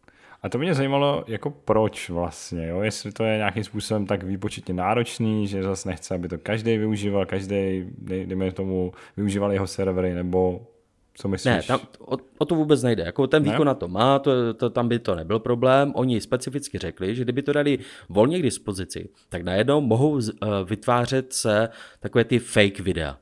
A 0.45 0.49
to 0.49 0.59
mě 0.59 0.75
zajímalo, 0.75 1.25
jako 1.27 1.51
proč 1.51 2.11
vlastně, 2.11 2.67
jo? 2.67 2.81
jestli 2.81 3.13
to 3.13 3.25
je 3.25 3.37
nějakým 3.37 3.65
způsobem 3.65 4.07
tak 4.07 4.23
výpočetně 4.23 4.75
náročný, 4.75 5.47
že 5.47 5.63
zase 5.63 5.89
nechce, 5.89 6.15
aby 6.15 6.29
to 6.29 6.39
každý 6.39 6.79
využíval, 6.79 7.27
každý, 7.27 7.85
dejme 7.99 8.53
tomu, 8.53 8.93
využíval 9.17 9.53
jeho 9.53 9.67
servery, 9.67 10.15
nebo 10.15 10.67
co 11.15 11.29
myslíš? 11.29 11.55
Ne, 11.55 11.63
tam, 11.63 11.81
o, 11.99 12.17
o 12.39 12.45
to 12.45 12.55
vůbec 12.55 12.83
nejde. 12.83 13.03
Jako 13.03 13.27
ten 13.27 13.43
výkon 13.43 13.59
ne? 13.59 13.65
na 13.65 13.75
to 13.75 13.89
má, 13.89 14.19
to, 14.19 14.55
to, 14.55 14.71
tam 14.71 14.89
by 14.89 14.99
to 14.99 15.15
nebyl 15.15 15.39
problém. 15.39 15.93
Oni 15.95 16.21
specificky 16.21 16.79
řekli, 16.79 17.15
že 17.15 17.25
kdyby 17.25 17.43
to 17.43 17.53
dali 17.53 17.79
volně 18.09 18.39
k 18.39 18.43
dispozici, 18.43 19.09
tak 19.29 19.43
najednou 19.43 19.81
mohou 19.81 20.21
z, 20.21 20.29
uh, 20.29 20.39
vytvářet 20.69 21.33
se 21.33 21.69
takové 22.01 22.25
ty 22.25 22.39
fake 22.39 22.81
videa. 22.81 23.19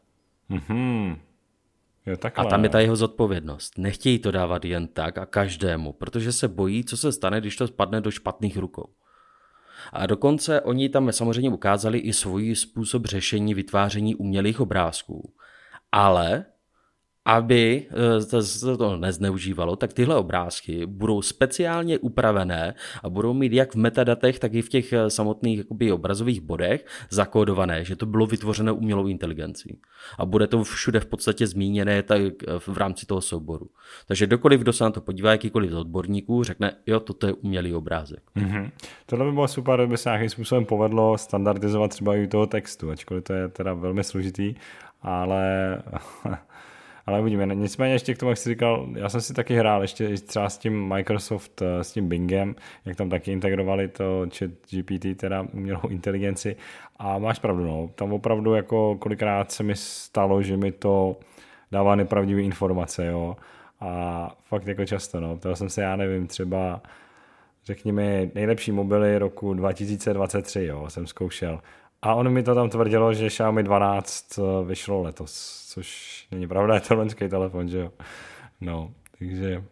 Mm-hmm. 0.51 1.17
Jo, 2.07 2.17
takhle, 2.17 2.47
a 2.47 2.49
tam 2.49 2.65
je 2.65 2.71
ta 2.71 2.81
jeho 2.81 2.97
zodpovědnost. 2.97 3.79
Nechtějí 3.79 4.19
to 4.19 4.31
dávat 4.31 4.65
jen 4.65 4.87
tak 4.87 5.19
a 5.19 5.27
každému, 5.27 5.93
protože 5.93 6.33
se 6.33 6.49
bojí, 6.49 6.85
co 6.85 6.97
se 6.97 7.13
stane, 7.13 7.41
když 7.41 7.57
to 7.57 7.67
spadne 7.67 8.01
do 8.01 8.11
špatných 8.11 8.57
rukou. 8.57 8.89
A 9.93 10.07
dokonce 10.07 10.61
oni 10.61 10.89
tam 10.89 11.13
samozřejmě 11.13 11.51
ukázali 11.51 11.99
i 11.99 12.13
svůj 12.13 12.55
způsob 12.55 13.07
řešení 13.07 13.55
vytváření 13.55 14.15
umělých 14.15 14.61
obrázků. 14.61 15.33
Ale 15.93 16.45
aby 17.25 17.87
eh, 17.91 18.43
se 18.43 18.77
to 18.77 18.97
nezneužívalo, 18.97 19.77
tak 19.77 19.93
tyhle 19.93 20.17
obrázky 20.17 20.87
budou 20.87 21.23
speciálně 21.23 21.99
upravené 21.99 22.75
a 23.03 23.09
budou 23.09 23.35
mít 23.35 23.53
jak 23.53 23.75
v 23.75 23.77
metadatech, 23.77 24.39
tak 24.39 24.55
i 24.55 24.63
v 24.63 24.69
těch 24.69 24.93
eh, 24.93 25.11
samotných 25.11 25.59
jakoby, 25.59 25.93
obrazových 25.93 26.41
bodech 26.41 26.87
zakódované, 27.11 27.85
že 27.85 27.97
to 27.97 28.07
bylo 28.07 28.27
vytvořeno 28.27 28.75
umělou 28.75 29.07
inteligencí. 29.07 29.81
A 30.19 30.27
bude 30.27 30.47
to 30.47 30.65
všude 30.65 31.01
v 31.01 31.07
podstatě 31.07 31.47
zmíněné 31.47 32.03
tak 32.03 32.21
eh, 32.23 32.59
v 32.59 32.79
rámci 32.79 33.07
toho 33.07 33.21
souboru. 33.21 33.71
Takže 34.07 34.27
kdokoliv, 34.27 34.61
kdo 34.61 34.73
se 34.73 34.85
na 34.85 34.91
to 34.91 35.01
podívá, 35.01 35.31
jakýkoliv 35.31 35.71
z 35.71 35.75
odborníků, 35.75 36.45
řekne, 36.45 36.73
jo, 36.87 37.01
toto 37.01 37.27
je 37.27 37.33
umělý 37.33 37.75
obrázek. 37.75 38.23
Mm-hmm. 38.37 38.71
Tohle 39.07 39.25
by 39.25 39.33
bylo 39.33 39.49
super, 39.49 39.81
kdyby 39.81 39.99
se 39.99 40.09
nějakým 40.09 40.31
způsobem 40.31 40.65
povedlo 40.65 41.19
standardizovat 41.19 41.91
třeba 41.91 42.17
i 42.17 42.27
toho 42.27 42.47
textu, 42.47 42.91
ačkoliv 42.91 43.25
to 43.25 43.33
je 43.33 43.49
teda 43.49 43.75
velmi 43.75 44.05
složitý, 44.05 44.55
ale 45.03 45.79
ale 47.07 47.21
uvidíme. 47.21 47.55
Nicméně 47.55 47.95
ještě 47.95 48.15
k 48.15 48.19
tomu, 48.19 48.31
jak 48.31 48.39
jsi 48.39 48.49
říkal, 48.49 48.89
já 48.95 49.09
jsem 49.09 49.21
si 49.21 49.35
taky 49.35 49.57
hrál 49.57 49.83
ještě 49.83 50.15
třeba 50.15 50.49
s 50.51 50.59
tím 50.59 50.89
Microsoft, 50.89 51.63
eh, 51.63 51.85
s 51.85 51.93
tím 51.93 52.09
Bingem, 52.09 52.55
jak 52.85 52.97
tam 52.97 53.11
taky 53.11 53.33
integrovali 53.33 53.89
to 53.89 54.27
chat 54.39 54.51
GPT, 54.71 55.15
teda 55.15 55.47
umělou 55.53 55.89
inteligenci 55.89 56.57
a 56.97 57.19
máš 57.19 57.39
pravdu, 57.39 57.65
no. 57.65 57.91
Tam 57.95 58.13
opravdu 58.13 58.55
jako 58.55 58.97
kolikrát 58.99 59.53
se 59.53 59.63
mi 59.63 59.77
stalo, 59.77 60.43
že 60.43 60.57
mi 60.57 60.73
to 60.73 61.17
dává 61.73 61.95
nepravdivé 61.95 62.43
informace, 62.43 63.07
jo. 63.07 63.37
A 63.81 64.31
fakt 64.45 64.67
jako 64.67 64.85
často, 64.85 65.21
no. 65.21 65.39
To 65.39 65.57
jsem 65.57 65.69
se, 65.69 65.83
já 65.83 65.97
nevím, 65.97 66.27
třeba 66.27 66.83
řekněme 67.65 68.31
nejlepší 68.35 68.73
mobily 68.73 69.19
roku 69.19 69.55
2023, 69.55 70.65
jo, 70.65 70.87
jsem 70.89 71.07
zkoušel. 71.07 71.61
A 72.03 72.15
on 72.15 72.33
mi 72.33 72.43
to 72.43 72.55
tam 72.55 72.71
tvrdilo, 72.71 73.15
že 73.15 73.31
Xiaomi 73.31 73.63
12 73.63 74.39
eh, 74.39 74.43
vyšlo 74.65 75.03
letos 75.03 75.63
což 75.75 76.27
není 76.31 76.49
pravda, 76.49 76.75
je 76.79 76.81
to 76.81 76.95
loňský 76.95 77.29
telefon, 77.29 77.69
že 77.69 77.79
jo. 77.79 77.93
No, 78.61 78.93
takže 79.19 79.65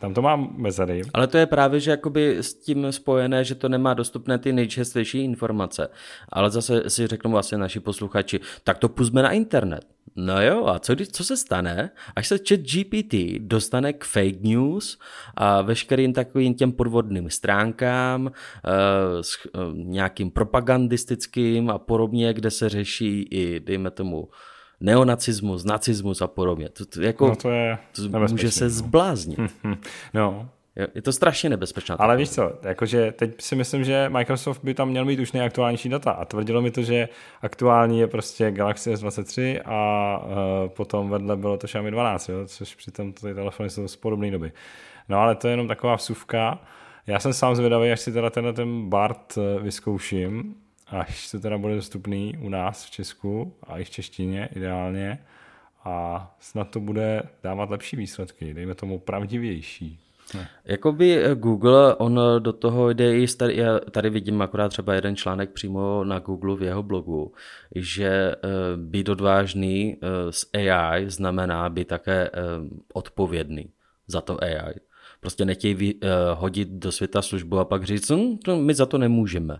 tam 0.00 0.14
to 0.14 0.22
mám 0.22 0.54
mezery. 0.56 1.02
Ale 1.14 1.26
to 1.26 1.38
je 1.38 1.46
právě, 1.46 1.80
že 1.80 1.90
jakoby 1.90 2.36
s 2.38 2.54
tím 2.54 2.92
spojené, 2.92 3.44
že 3.44 3.54
to 3.54 3.68
nemá 3.68 3.94
dostupné 3.94 4.38
ty 4.38 4.52
nejčerstvější 4.52 5.24
informace. 5.24 5.88
Ale 6.28 6.50
zase 6.50 6.90
si 6.90 7.06
řeknou 7.06 7.30
vlastně 7.30 7.58
naši 7.58 7.80
posluchači, 7.80 8.40
tak 8.64 8.78
to 8.78 8.88
pustme 8.88 9.22
na 9.22 9.30
internet. 9.30 9.95
No 10.16 10.42
jo, 10.42 10.66
a 10.66 10.78
co, 10.78 10.94
co 11.12 11.24
se 11.24 11.36
stane, 11.36 11.90
až 12.16 12.28
se 12.28 12.38
chat 12.48 12.60
GPT 12.60 13.14
dostane 13.38 13.92
k 13.92 14.04
fake 14.04 14.40
news 14.40 14.98
a 15.34 15.62
veškerým 15.62 16.12
takovým 16.12 16.54
těm 16.54 16.72
podvodným 16.72 17.30
stránkám, 17.30 18.26
uh, 18.26 18.30
s, 19.20 19.46
uh, 19.46 19.74
nějakým 19.74 20.30
propagandistickým 20.30 21.70
a 21.70 21.78
podobně, 21.78 22.34
kde 22.34 22.50
se 22.50 22.68
řeší 22.68 23.22
i, 23.22 23.60
dejme 23.60 23.90
tomu, 23.90 24.28
neonacismus, 24.80 25.64
nacismus 25.64 26.22
a 26.22 26.26
podobně. 26.26 26.68
To, 26.68 26.86
to, 26.86 27.02
jako, 27.02 27.28
no 27.28 27.36
to 27.36 27.50
je 27.50 27.78
to 27.92 28.18
může 28.30 28.50
se 28.50 28.64
no. 28.64 28.70
zbláznit. 28.70 29.38
no. 30.14 30.48
Je 30.94 31.02
to 31.02 31.12
strašně 31.12 31.50
nebezpečná. 31.50 31.96
Ale 31.98 32.16
víš 32.16 32.30
co, 32.30 32.52
jakože 32.62 33.12
teď 33.12 33.42
si 33.42 33.56
myslím, 33.56 33.84
že 33.84 34.08
Microsoft 34.08 34.64
by 34.64 34.74
tam 34.74 34.88
měl 34.88 35.04
mít 35.04 35.20
už 35.20 35.32
nejaktuálnější 35.32 35.88
data 35.88 36.10
a 36.10 36.24
tvrdilo 36.24 36.62
mi 36.62 36.70
to, 36.70 36.82
že 36.82 37.08
aktuální 37.42 38.00
je 38.00 38.06
prostě 38.06 38.50
Galaxy 38.50 38.94
S23 38.94 39.60
a 39.64 40.18
uh, 40.18 40.68
potom 40.68 41.10
vedle 41.10 41.36
bylo 41.36 41.56
to 41.56 41.66
Xiaomi 41.66 41.90
12, 41.90 42.28
jo, 42.28 42.46
což 42.46 42.74
přitom 42.74 43.12
ty 43.12 43.34
telefony 43.34 43.70
jsou 43.70 43.88
z 43.88 43.96
podobné 43.96 44.30
doby. 44.30 44.52
No 45.08 45.18
ale 45.18 45.34
to 45.34 45.48
je 45.48 45.52
jenom 45.52 45.68
taková 45.68 45.96
vsuvka. 45.96 46.58
Já 47.06 47.20
jsem 47.20 47.32
sám 47.32 47.56
zvědavý, 47.56 47.92
až 47.92 48.00
si 48.00 48.12
teda 48.12 48.30
tenhle 48.30 48.52
ten 48.52 48.88
BART 48.88 49.38
eh, 49.38 49.62
vyzkouším, 49.62 50.54
až 50.86 51.30
to 51.30 51.40
teda 51.40 51.58
bude 51.58 51.74
dostupný 51.74 52.34
u 52.40 52.48
nás 52.48 52.84
v 52.84 52.90
Česku 52.90 53.54
a 53.66 53.78
i 53.78 53.84
v 53.84 53.90
češtině 53.90 54.48
ideálně 54.56 55.18
a 55.84 56.36
snad 56.40 56.70
to 56.70 56.80
bude 56.80 57.22
dávat 57.42 57.70
lepší 57.70 57.96
výsledky, 57.96 58.54
dejme 58.54 58.74
tomu 58.74 58.98
pravdivější. 58.98 60.05
Ne. 60.34 60.48
Jakoby 60.64 61.24
eh, 61.24 61.34
Google, 61.34 61.94
on 61.94 62.20
do 62.38 62.52
toho 62.52 62.90
jde 62.90 63.18
i, 63.18 63.26
tady, 63.26 63.56
já 63.56 63.80
tady 63.90 64.10
vidím 64.10 64.42
akorát 64.42 64.68
třeba 64.68 64.94
jeden 64.94 65.16
článek 65.16 65.50
přímo 65.50 66.04
na 66.04 66.18
Google 66.18 66.56
v 66.56 66.62
jeho 66.62 66.82
blogu, 66.82 67.32
že 67.74 68.08
eh, 68.08 68.36
být 68.76 69.08
odvážný 69.08 69.96
eh, 69.96 70.32
s 70.32 70.50
AI 70.54 71.10
znamená 71.10 71.68
být 71.68 71.88
také 71.88 72.30
odpovědný 72.92 73.70
za 74.06 74.20
to 74.20 74.42
AI. 74.42 74.74
Prostě 75.20 75.44
nechtějí 75.44 76.00
hodit 76.34 76.68
do 76.68 76.92
světa 76.92 77.22
službu 77.22 77.58
a 77.58 77.64
pak 77.64 77.84
říct, 77.84 78.10
hm, 78.10 78.38
my 78.56 78.74
za 78.74 78.86
to 78.86 78.98
nemůžeme. 78.98 79.58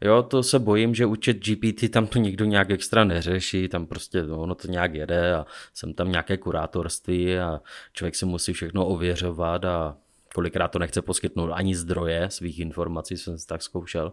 Jo, 0.00 0.22
to 0.22 0.42
se 0.42 0.58
bojím, 0.58 0.94
že 0.94 1.06
chat 1.24 1.36
GPT 1.36 1.90
tam 1.90 2.06
to 2.06 2.18
nikdo 2.18 2.44
nějak 2.44 2.70
extra 2.70 3.04
neřeší, 3.04 3.68
tam 3.68 3.86
prostě 3.86 4.22
no, 4.22 4.40
ono 4.40 4.54
to 4.54 4.68
nějak 4.68 4.94
jede 4.94 5.34
a 5.34 5.46
jsem 5.74 5.94
tam 5.94 6.10
nějaké 6.10 6.36
kurátorství 6.36 7.38
a 7.38 7.60
člověk 7.92 8.14
si 8.14 8.26
musí 8.26 8.52
všechno 8.52 8.86
ověřovat 8.86 9.64
a 9.64 9.96
kolikrát 10.34 10.68
to 10.68 10.78
nechce 10.78 11.02
poskytnout 11.02 11.52
ani 11.52 11.76
zdroje 11.76 12.30
svých 12.30 12.58
informací, 12.58 13.16
jsem 13.16 13.38
si 13.38 13.46
tak 13.46 13.62
zkoušel. 13.62 14.12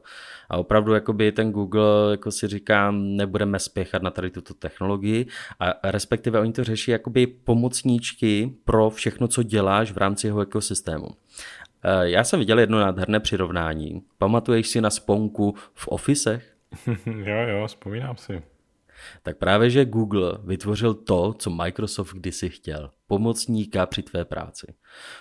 A 0.49 0.57
opravdu 0.57 0.93
jakoby 0.93 1.31
ten 1.31 1.51
Google, 1.51 2.11
jako 2.11 2.31
si 2.31 2.47
říkám, 2.47 3.15
nebudeme 3.15 3.59
spěchat 3.59 4.01
na 4.01 4.11
tady 4.11 4.31
tuto 4.31 4.53
technologii 4.53 5.25
a 5.59 5.91
respektive 5.91 6.39
oni 6.39 6.53
to 6.53 6.63
řeší 6.63 6.91
jakoby 6.91 7.27
pomocníčky 7.27 8.53
pro 8.65 8.89
všechno, 8.89 9.27
co 9.27 9.43
děláš 9.43 9.91
v 9.91 9.97
rámci 9.97 10.27
jeho 10.27 10.41
ekosystému. 10.41 11.07
Eh, 11.83 12.09
já 12.09 12.23
jsem 12.23 12.39
viděl 12.39 12.59
jedno 12.59 12.79
nádherné 12.79 13.19
přirovnání. 13.19 14.01
Pamatuješ 14.17 14.67
si 14.67 14.81
na 14.81 14.89
sponku 14.89 15.55
v 15.73 15.87
ofisech? 15.87 16.53
jo, 17.05 17.35
jo, 17.47 17.67
vzpomínám 17.67 18.17
si. 18.17 18.41
Tak 19.23 19.37
právě, 19.37 19.69
že 19.69 19.85
Google 19.85 20.37
vytvořil 20.43 20.93
to, 20.93 21.33
co 21.37 21.49
Microsoft 21.49 22.13
kdysi 22.13 22.49
chtěl. 22.49 22.89
Pomocníka 23.07 23.85
při 23.85 24.03
tvé 24.03 24.25
práci. 24.25 24.73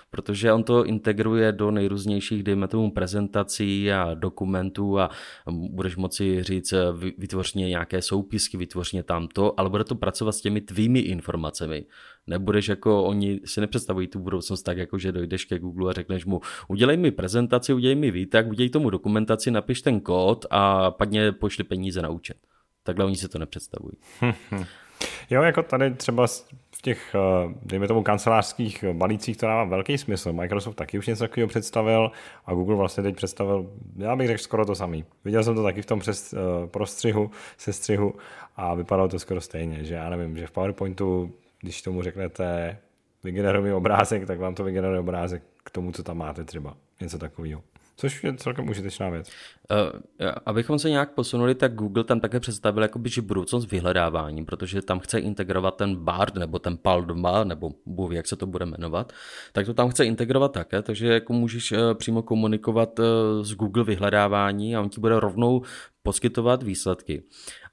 Protože 0.09 0.53
on 0.53 0.63
to 0.63 0.85
integruje 0.85 1.51
do 1.51 1.71
nejrůznějších, 1.71 2.43
dejme 2.43 2.67
tomu, 2.67 2.91
prezentací 2.91 3.91
a 3.91 4.13
dokumentů 4.13 4.99
a 4.99 5.09
budeš 5.49 5.95
moci 5.95 6.43
říct, 6.43 6.73
vytvořně 7.17 7.67
nějaké 7.69 8.01
soupisky, 8.01 8.57
vytvořně 8.57 9.03
tamto, 9.03 9.59
ale 9.59 9.69
bude 9.69 9.83
to 9.83 9.95
pracovat 9.95 10.31
s 10.31 10.41
těmi 10.41 10.61
tvými 10.61 10.99
informacemi. 10.99 11.85
Nebudeš 12.27 12.67
jako, 12.67 13.03
oni 13.03 13.39
si 13.45 13.61
nepředstavují 13.61 14.07
tu 14.07 14.19
budoucnost 14.19 14.63
tak, 14.63 14.77
jako 14.77 14.97
že 14.97 15.11
dojdeš 15.11 15.45
ke 15.45 15.59
Google 15.59 15.89
a 15.89 15.93
řekneš 15.93 16.25
mu, 16.25 16.41
udělej 16.67 16.97
mi 16.97 17.11
prezentaci, 17.11 17.73
udělej 17.73 17.95
mi 17.95 18.11
výtak, 18.11 18.47
udělej 18.47 18.69
tomu 18.69 18.89
dokumentaci, 18.89 19.51
napiš 19.51 19.81
ten 19.81 19.99
kód 19.99 20.45
a 20.49 20.91
padně 20.91 21.31
pošli 21.31 21.63
peníze 21.63 22.01
na 22.01 22.09
účet. 22.09 22.37
Takhle 22.83 23.05
oni 23.05 23.15
si 23.15 23.27
to 23.27 23.39
nepředstavují. 23.39 23.93
jo, 25.29 25.41
jako 25.41 25.63
tady 25.63 25.93
třeba 25.93 26.27
v 26.75 26.81
těch, 26.81 27.15
eh, 27.15 27.53
dejme 27.61 27.87
tomu, 27.87 28.03
kancelářských 28.03 28.83
balících 28.93 29.37
to 29.37 29.45
dává 29.45 29.63
velký 29.63 29.97
smysl. 29.97 30.33
Microsoft 30.33 30.75
taky 30.75 30.97
už 30.99 31.07
něco 31.07 31.23
takového 31.23 31.47
představil 31.47 32.11
a 32.45 32.53
Google 32.53 32.75
vlastně 32.75 33.03
teď 33.03 33.15
představil, 33.15 33.71
já 33.97 34.15
bych 34.15 34.27
řekl 34.27 34.41
skoro 34.43 34.65
to 34.65 34.75
samý. 34.75 35.05
Viděl 35.25 35.43
jsem 35.43 35.55
to 35.55 35.63
taky 35.63 35.81
v 35.81 35.85
tom 35.85 35.99
přes, 35.99 36.33
uh, 36.33 36.39
prostřihu, 36.69 37.31
sestřihu 37.57 38.13
a 38.55 38.73
vypadalo 38.73 39.07
to 39.07 39.19
skoro 39.19 39.41
stejně, 39.41 39.83
že 39.83 39.95
já 39.95 40.09
nevím, 40.09 40.37
že 40.37 40.47
v 40.47 40.51
PowerPointu, 40.51 41.31
když 41.61 41.81
tomu 41.81 42.01
řeknete 42.01 42.77
vygeneruj 43.23 43.73
obrázek, 43.73 44.27
tak 44.27 44.39
vám 44.39 44.55
to 44.55 44.63
vygeneruje 44.63 44.99
obrázek 44.99 45.43
k 45.63 45.69
tomu, 45.69 45.91
co 45.91 46.03
tam 46.03 46.17
máte 46.17 46.43
třeba. 46.43 46.77
Něco 47.01 47.17
takového. 47.17 47.63
Což 48.01 48.23
je 48.23 48.33
celkem 48.33 48.69
užitečná 48.69 49.09
věc. 49.09 49.29
Uh, 49.71 50.31
abychom 50.45 50.79
se 50.79 50.89
nějak 50.89 51.11
posunuli, 51.11 51.55
tak 51.55 51.75
Google 51.75 52.03
tam 52.03 52.19
také 52.19 52.39
představil 52.39 52.83
jakoby, 52.83 53.09
že 53.09 53.21
budoucnost 53.21 53.71
vyhledávání, 53.71 54.45
protože 54.45 54.81
tam 54.81 54.99
chce 54.99 55.19
integrovat 55.19 55.75
ten 55.75 55.95
BARD 55.95 56.35
nebo 56.35 56.59
ten 56.59 56.75
PAL2, 56.75 57.47
nebo 57.47 57.71
Bůh, 57.85 58.11
jak 58.11 58.27
se 58.27 58.35
to 58.35 58.45
bude 58.45 58.65
jmenovat, 58.65 59.13
tak 59.53 59.65
to 59.65 59.73
tam 59.73 59.89
chce 59.89 60.05
integrovat 60.05 60.51
také, 60.51 60.81
takže 60.81 61.07
jako 61.07 61.33
můžeš 61.33 61.71
uh, 61.71 61.77
přímo 61.93 62.21
komunikovat 62.21 62.99
uh, 62.99 63.05
s 63.43 63.53
Google 63.53 63.83
vyhledávání 63.83 64.75
a 64.75 64.81
on 64.81 64.89
ti 64.89 65.01
bude 65.01 65.19
rovnou 65.19 65.61
poskytovat 66.03 66.63
výsledky 66.63 67.23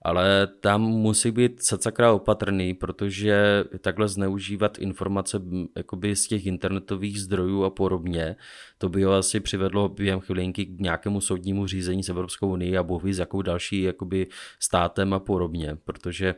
ale 0.02 0.47
tam 0.47 0.83
musí 0.83 1.31
být 1.31 1.62
secakra 1.62 2.12
opatrný, 2.12 2.75
protože 2.75 3.64
takhle 3.81 4.09
zneužívat 4.09 4.78
informace 4.78 5.40
jakoby 5.76 6.17
z 6.17 6.28
těch 6.28 6.47
internetových 6.47 7.21
zdrojů 7.21 7.64
a 7.64 7.71
podobně, 7.71 8.37
to 8.78 8.88
by 8.88 9.02
ho 9.05 9.12
asi 9.12 9.40
přivedlo 9.40 9.88
během 9.88 10.21
chvilinky 10.21 10.67
k 10.67 10.81
nějakému 10.81 11.21
soudnímu 11.21 11.67
řízení 11.67 12.02
s 12.05 12.09
Evropskou 12.09 12.52
unii 12.52 12.76
a 12.76 12.83
bohu 12.83 13.12
s 13.12 13.19
jakou 13.19 13.43
další 13.43 13.83
jakoby 13.83 14.26
státem 14.59 15.14
a 15.14 15.19
podobně, 15.19 15.76
protože 15.85 16.35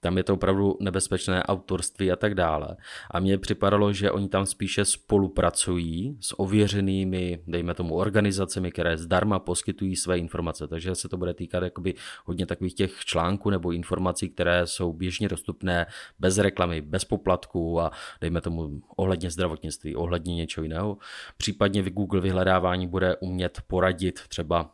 tam 0.00 0.16
je 0.16 0.24
to 0.24 0.34
opravdu 0.34 0.76
nebezpečné 0.80 1.42
autorství 1.42 2.12
a 2.12 2.16
tak 2.16 2.34
dále. 2.34 2.76
A 3.10 3.20
mně 3.20 3.38
připadalo, 3.38 3.92
že 3.92 4.10
oni 4.10 4.28
tam 4.28 4.46
spíše 4.46 4.84
spolupracují 4.84 6.18
s 6.20 6.40
ověřenými, 6.40 7.38
dejme 7.46 7.74
tomu, 7.74 7.94
organizacemi, 7.94 8.72
které 8.72 8.96
zdarma 8.96 9.38
poskytují 9.38 9.96
své 9.96 10.18
informace. 10.18 10.68
Takže 10.68 10.94
se 10.94 11.08
to 11.08 11.16
bude 11.16 11.34
týkat 11.34 11.62
jakoby 11.62 11.94
hodně 12.24 12.46
takových 12.46 12.74
těch 12.74 13.04
článků 13.04 13.50
nebo 13.50 13.72
informací, 13.72 14.28
které 14.28 14.66
jsou 14.66 14.92
běžně 14.92 15.28
dostupné 15.28 15.86
bez 16.18 16.38
reklamy, 16.38 16.80
bez 16.80 17.04
poplatků 17.04 17.80
a 17.80 17.90
dejme 18.20 18.40
tomu 18.40 18.80
ohledně 18.96 19.30
zdravotnictví, 19.30 19.96
ohledně 19.96 20.34
něčeho 20.34 20.64
jiného. 20.64 20.98
Případně 21.36 21.82
Google 21.82 22.20
vyhledávání 22.20 22.86
bude 22.86 23.16
umět 23.16 23.60
poradit 23.66 24.20
třeba 24.28 24.70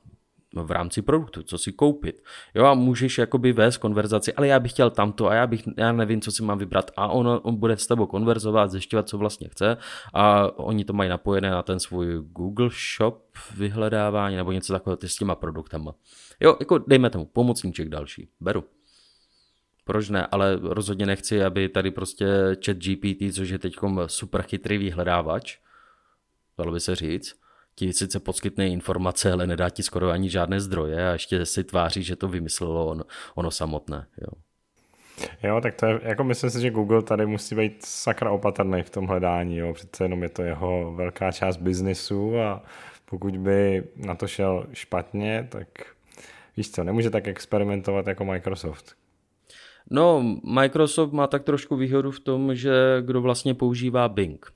v 0.54 0.70
rámci 0.70 1.02
produktu, 1.02 1.42
co 1.42 1.58
si 1.58 1.72
koupit. 1.72 2.22
Jo 2.54 2.64
a 2.64 2.74
můžeš 2.74 3.18
jakoby 3.18 3.52
vést 3.52 3.76
konverzaci, 3.76 4.32
ale 4.32 4.48
já 4.48 4.60
bych 4.60 4.72
chtěl 4.72 4.90
tamto 4.90 5.28
a 5.28 5.34
já 5.34 5.46
bych, 5.46 5.62
já 5.76 5.92
nevím, 5.92 6.20
co 6.20 6.32
si 6.32 6.42
mám 6.42 6.58
vybrat 6.58 6.90
a 6.96 7.08
on, 7.08 7.40
on 7.42 7.56
bude 7.56 7.76
s 7.76 7.86
tebou 7.86 8.06
konverzovat, 8.06 8.70
zjišťovat, 8.70 9.08
co 9.08 9.18
vlastně 9.18 9.48
chce 9.48 9.76
a 10.14 10.52
oni 10.58 10.84
to 10.84 10.92
mají 10.92 11.10
napojené 11.10 11.50
na 11.50 11.62
ten 11.62 11.80
svůj 11.80 12.22
Google 12.22 12.70
Shop 12.96 13.24
vyhledávání 13.56 14.36
nebo 14.36 14.52
něco 14.52 14.72
takového 14.72 14.96
ty 14.96 15.08
s 15.08 15.16
těma 15.16 15.34
produktama. 15.34 15.94
Jo, 16.40 16.56
jako 16.60 16.78
dejme 16.78 17.10
tomu 17.10 17.26
pomocníček 17.26 17.88
další, 17.88 18.28
beru. 18.40 18.64
Proč 19.84 20.08
ne, 20.08 20.26
ale 20.26 20.58
rozhodně 20.62 21.06
nechci, 21.06 21.44
aby 21.44 21.68
tady 21.68 21.90
prostě 21.90 22.26
chat 22.66 22.76
GPT, 22.76 23.34
což 23.34 23.48
je 23.48 23.58
teď 23.58 23.76
super 24.06 24.42
chytrý 24.42 24.78
vyhledávač, 24.78 25.58
dalo 26.58 26.72
by 26.72 26.80
se 26.80 26.94
říct, 26.94 27.41
ti 27.74 27.92
sice 27.92 28.20
poskytne 28.20 28.68
informace, 28.68 29.32
ale 29.32 29.46
nedá 29.46 29.70
ti 29.70 29.82
skoro 29.82 30.10
ani 30.10 30.30
žádné 30.30 30.60
zdroje 30.60 31.08
a 31.08 31.12
ještě 31.12 31.46
si 31.46 31.64
tváří, 31.64 32.02
že 32.02 32.16
to 32.16 32.28
vymyslelo 32.28 32.86
on, 32.86 33.04
ono 33.34 33.50
samotné. 33.50 34.06
Jo. 34.20 34.28
Jo, 35.42 35.60
tak 35.60 35.74
to 35.74 35.86
je, 35.86 36.00
jako 36.02 36.24
myslím 36.24 36.50
si, 36.50 36.60
že 36.60 36.70
Google 36.70 37.02
tady 37.02 37.26
musí 37.26 37.54
být 37.54 37.84
sakra 37.84 38.30
opatrný 38.30 38.82
v 38.82 38.90
tom 38.90 39.06
hledání, 39.06 39.56
jo, 39.56 39.72
přece 39.72 40.04
jenom 40.04 40.22
je 40.22 40.28
to 40.28 40.42
jeho 40.42 40.94
velká 40.94 41.32
část 41.32 41.56
biznisu 41.56 42.40
a 42.40 42.62
pokud 43.04 43.36
by 43.36 43.84
na 43.96 44.14
to 44.14 44.26
šel 44.26 44.66
špatně, 44.72 45.48
tak 45.50 45.66
víš 46.56 46.70
co, 46.70 46.84
nemůže 46.84 47.10
tak 47.10 47.28
experimentovat 47.28 48.06
jako 48.06 48.24
Microsoft. 48.24 48.94
No, 49.90 50.36
Microsoft 50.44 51.12
má 51.12 51.26
tak 51.26 51.44
trošku 51.44 51.76
výhodu 51.76 52.10
v 52.10 52.20
tom, 52.20 52.54
že 52.54 52.72
kdo 53.00 53.20
vlastně 53.20 53.54
používá 53.54 54.08
Bing. 54.08 54.52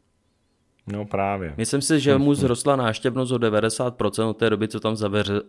No 0.86 1.04
právě. 1.04 1.54
Myslím 1.56 1.82
si, 1.82 2.00
že 2.00 2.18
mu 2.18 2.34
zrostla 2.34 2.76
náštěvnost 2.76 3.32
o 3.32 3.36
90% 3.36 4.28
od 4.28 4.36
té 4.36 4.50
doby, 4.50 4.68
co 4.68 4.80
tam 4.80 4.96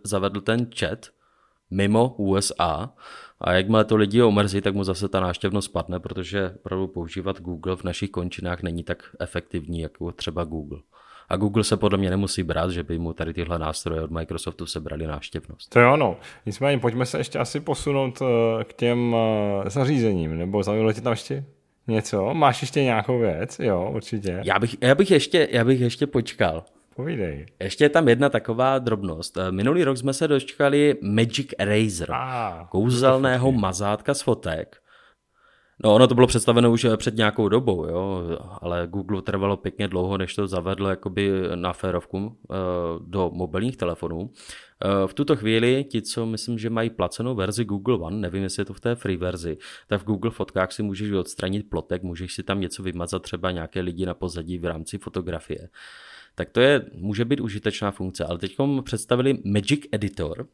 zavedl 0.04 0.40
ten 0.40 0.70
chat 0.78 1.06
mimo 1.70 2.14
USA. 2.18 2.92
A 3.40 3.52
jakmile 3.52 3.84
to 3.84 3.96
lidi 3.96 4.22
omrzí, 4.22 4.60
tak 4.60 4.74
mu 4.74 4.84
zase 4.84 5.08
ta 5.08 5.20
náštěvnost 5.20 5.64
spadne, 5.64 6.00
protože 6.00 6.54
opravdu 6.56 6.86
používat 6.86 7.40
Google 7.40 7.76
v 7.76 7.84
našich 7.84 8.10
končinách 8.10 8.62
není 8.62 8.84
tak 8.84 9.02
efektivní 9.20 9.80
jako 9.80 10.12
třeba 10.12 10.44
Google. 10.44 10.78
A 11.28 11.36
Google 11.36 11.64
se 11.64 11.76
podle 11.76 11.98
mě 11.98 12.10
nemusí 12.10 12.42
brát, 12.42 12.70
že 12.70 12.82
by 12.82 12.98
mu 12.98 13.12
tady 13.12 13.34
tyhle 13.34 13.58
nástroje 13.58 14.02
od 14.02 14.10
Microsoftu 14.10 14.66
sebrali 14.66 15.06
náštěvnost. 15.06 15.70
To 15.70 15.78
je 15.78 15.86
ono. 15.86 16.16
Nicméně 16.46 16.78
pojďme 16.78 17.06
se 17.06 17.18
ještě 17.18 17.38
asi 17.38 17.60
posunout 17.60 18.22
eh, 18.22 18.64
k 18.64 18.72
těm 18.72 19.16
eh, 19.66 19.70
zařízením, 19.70 20.38
nebo 20.38 20.62
zaujalo 20.62 20.92
tě 20.92 21.00
tam 21.00 21.10
ještě 21.10 21.44
něco? 21.88 22.34
Máš 22.34 22.62
ještě 22.62 22.82
nějakou 22.82 23.18
věc? 23.18 23.58
Jo, 23.58 23.90
určitě. 23.94 24.40
Já 24.44 24.58
bych, 24.58 24.76
já 24.80 24.94
bych, 24.94 25.10
ještě, 25.10 25.48
já 25.50 25.64
bych 25.64 25.80
ještě 25.80 26.06
počkal. 26.06 26.64
Povídej. 26.96 27.46
Ještě 27.60 27.84
je 27.84 27.88
tam 27.88 28.08
jedna 28.08 28.28
taková 28.28 28.78
drobnost. 28.78 29.36
Eh, 29.36 29.52
minulý 29.52 29.84
rok 29.84 29.96
jsme 29.96 30.12
se 30.12 30.28
dočkali 30.28 30.96
Magic 31.02 31.54
Eraser, 31.58 32.10
ah, 32.12 32.66
kouzelného 32.68 33.52
mazátka 33.52 34.14
z 34.14 34.22
fotek. 34.22 34.76
No 35.84 35.94
ono 35.94 36.06
to 36.06 36.14
bylo 36.14 36.26
představeno 36.26 36.70
už 36.72 36.86
před 36.96 37.16
nějakou 37.16 37.48
dobou, 37.48 37.86
jo, 37.86 38.22
ale 38.60 38.86
Google 38.86 39.22
trvalo 39.22 39.56
pěkně 39.56 39.88
dlouho, 39.88 40.18
než 40.18 40.34
to 40.34 40.46
zavedlo 40.46 40.88
jakoby 40.88 41.30
na 41.54 41.72
férovku 41.72 42.36
eh, 42.50 42.54
do 43.06 43.30
mobilních 43.34 43.76
telefonů. 43.76 44.30
Eh, 44.84 45.08
v 45.08 45.14
tuto 45.14 45.36
chvíli 45.36 45.84
ti, 45.84 46.02
co 46.02 46.26
myslím, 46.26 46.58
že 46.58 46.70
mají 46.70 46.90
placenou 46.90 47.34
verzi 47.34 47.64
Google 47.64 47.98
One, 47.98 48.16
nevím, 48.16 48.42
jestli 48.42 48.60
je 48.60 48.64
to 48.64 48.74
v 48.74 48.80
té 48.80 48.94
free 48.94 49.16
verzi, 49.16 49.58
tak 49.86 50.02
v 50.02 50.04
Google 50.04 50.30
fotkách 50.30 50.72
si 50.72 50.82
můžeš 50.82 51.10
odstranit 51.10 51.70
plotek, 51.70 52.02
můžeš 52.02 52.34
si 52.34 52.42
tam 52.42 52.60
něco 52.60 52.82
vymazat, 52.82 53.22
třeba 53.22 53.50
nějaké 53.50 53.80
lidi 53.80 54.06
na 54.06 54.14
pozadí 54.14 54.58
v 54.58 54.64
rámci 54.64 54.98
fotografie. 54.98 55.68
Tak 56.34 56.50
to 56.50 56.60
je, 56.60 56.86
může 56.94 57.24
být 57.24 57.40
užitečná 57.40 57.90
funkce, 57.90 58.24
ale 58.24 58.38
teď 58.38 58.56
představili 58.84 59.38
Magic 59.44 59.80
Editor, 59.92 60.46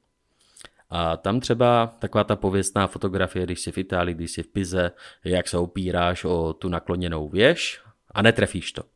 a 0.91 1.17
tam 1.17 1.41
třeba 1.41 1.97
taková 1.99 2.25
ta 2.25 2.37
pověstná 2.37 2.87
fotografie, 2.87 3.45
když 3.47 3.61
jsi 3.61 3.73
v 3.73 3.79
Itálii, 3.79 4.15
když 4.15 4.31
jsi 4.31 4.43
v 4.43 4.47
Pize, 4.47 4.91
jak 5.25 5.49
se 5.49 5.59
opíráš 5.59 6.25
o 6.25 6.53
tu 6.53 6.69
nakloněnou 6.69 7.29
věž 7.29 7.81
a 8.11 8.23
netrefíš 8.23 8.73
to. 8.73 8.94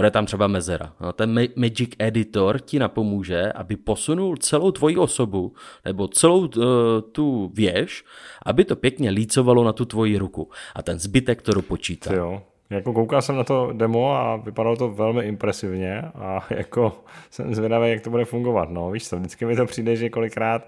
Bude 0.00 0.10
tam 0.10 0.26
třeba 0.26 0.46
mezera. 0.46 0.92
No, 1.00 1.12
ten 1.12 1.48
Magic 1.56 1.90
Editor 1.98 2.60
ti 2.60 2.78
napomůže, 2.78 3.52
aby 3.52 3.76
posunul 3.76 4.36
celou 4.36 4.70
tvoji 4.70 4.96
osobu 4.96 5.54
nebo 5.84 6.08
celou 6.08 6.38
uh, 6.38 6.64
tu 7.12 7.50
věž, 7.54 8.04
aby 8.46 8.64
to 8.64 8.76
pěkně 8.76 9.10
lícovalo 9.10 9.64
na 9.64 9.72
tu 9.72 9.84
tvoji 9.84 10.18
ruku. 10.18 10.50
A 10.74 10.82
ten 10.82 10.98
zbytek 10.98 11.42
to 11.42 11.52
dopočítá. 11.52 12.14
Jo. 12.14 12.42
Jako 12.70 12.92
koukal 12.92 13.22
jsem 13.22 13.36
na 13.36 13.44
to 13.44 13.72
demo 13.72 14.12
a 14.12 14.36
vypadalo 14.36 14.76
to 14.76 14.88
velmi 14.88 15.24
impresivně 15.24 16.00
a 16.00 16.46
jako 16.50 17.04
jsem 17.30 17.54
zvědavý, 17.54 17.90
jak 17.90 18.00
to 18.00 18.10
bude 18.10 18.24
fungovat. 18.24 18.70
No, 18.70 18.90
víš 18.90 19.08
co, 19.08 19.16
vždycky 19.16 19.44
mi 19.44 19.56
to 19.56 19.66
přijde, 19.66 19.96
že 19.96 20.10
kolikrát 20.10 20.62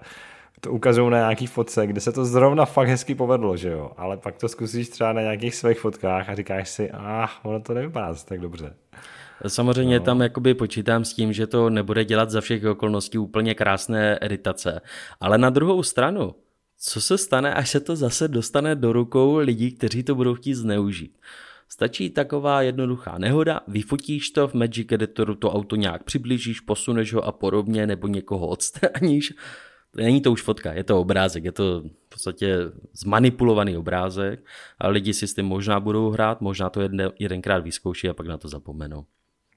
to 0.61 0.71
ukazují 0.71 1.11
na 1.11 1.17
nějaký 1.17 1.47
fotce, 1.47 1.87
kde 1.87 2.01
se 2.01 2.11
to 2.11 2.25
zrovna 2.25 2.65
fakt 2.65 2.87
hezky 2.87 3.15
povedlo, 3.15 3.57
že 3.57 3.69
jo, 3.69 3.91
ale 3.97 4.17
pak 4.17 4.37
to 4.37 4.49
zkusíš 4.49 4.89
třeba 4.89 5.13
na 5.13 5.21
nějakých 5.21 5.55
svých 5.55 5.79
fotkách 5.79 6.29
a 6.29 6.35
říkáš 6.35 6.69
si, 6.69 6.91
ah, 6.91 7.27
ono 7.43 7.59
to 7.59 7.73
nevypadá 7.73 8.13
tak 8.25 8.39
dobře. 8.39 8.73
Samozřejmě 9.47 9.99
no. 9.99 10.05
tam 10.05 10.21
jakoby 10.21 10.53
počítám 10.53 11.05
s 11.05 11.13
tím, 11.13 11.33
že 11.33 11.47
to 11.47 11.69
nebude 11.69 12.05
dělat 12.05 12.29
za 12.29 12.41
všech 12.41 12.65
okolností 12.65 13.17
úplně 13.17 13.55
krásné 13.55 14.17
editace. 14.21 14.81
Ale 15.19 15.37
na 15.37 15.49
druhou 15.49 15.83
stranu, 15.83 16.35
co 16.77 17.01
se 17.01 17.17
stane, 17.17 17.53
až 17.53 17.69
se 17.69 17.79
to 17.79 17.95
zase 17.95 18.27
dostane 18.27 18.75
do 18.75 18.93
rukou 18.93 19.37
lidí, 19.37 19.71
kteří 19.71 20.03
to 20.03 20.15
budou 20.15 20.35
chtít 20.35 20.53
zneužít? 20.53 21.17
Stačí 21.69 22.09
taková 22.09 22.61
jednoduchá 22.61 23.17
nehoda, 23.17 23.59
vyfotíš 23.67 24.29
to 24.29 24.47
v 24.47 24.53
Magic 24.53 24.91
Editoru, 24.91 25.35
to 25.35 25.51
auto 25.51 25.75
nějak 25.75 26.03
přiblížíš, 26.03 26.59
posuneš 26.59 27.13
ho 27.13 27.25
a 27.25 27.31
podobně, 27.31 27.87
nebo 27.87 28.07
někoho 28.07 28.47
odstraníš 28.47 29.33
Není 29.95 30.21
to 30.21 30.31
už 30.31 30.41
fotka, 30.41 30.73
je 30.73 30.83
to 30.83 31.01
obrázek, 31.01 31.43
je 31.43 31.51
to 31.51 31.81
v 31.81 32.09
podstatě 32.09 32.57
zmanipulovaný 32.93 33.77
obrázek 33.77 34.45
a 34.79 34.87
lidi 34.87 35.13
si 35.13 35.27
s 35.27 35.33
tím 35.33 35.45
možná 35.45 35.79
budou 35.79 36.09
hrát, 36.09 36.41
možná 36.41 36.69
to 36.69 36.81
jeden, 36.81 37.11
jedenkrát 37.19 37.63
vyzkouší 37.63 38.09
a 38.09 38.13
pak 38.13 38.27
na 38.27 38.37
to 38.37 38.47
zapomenou. 38.47 39.05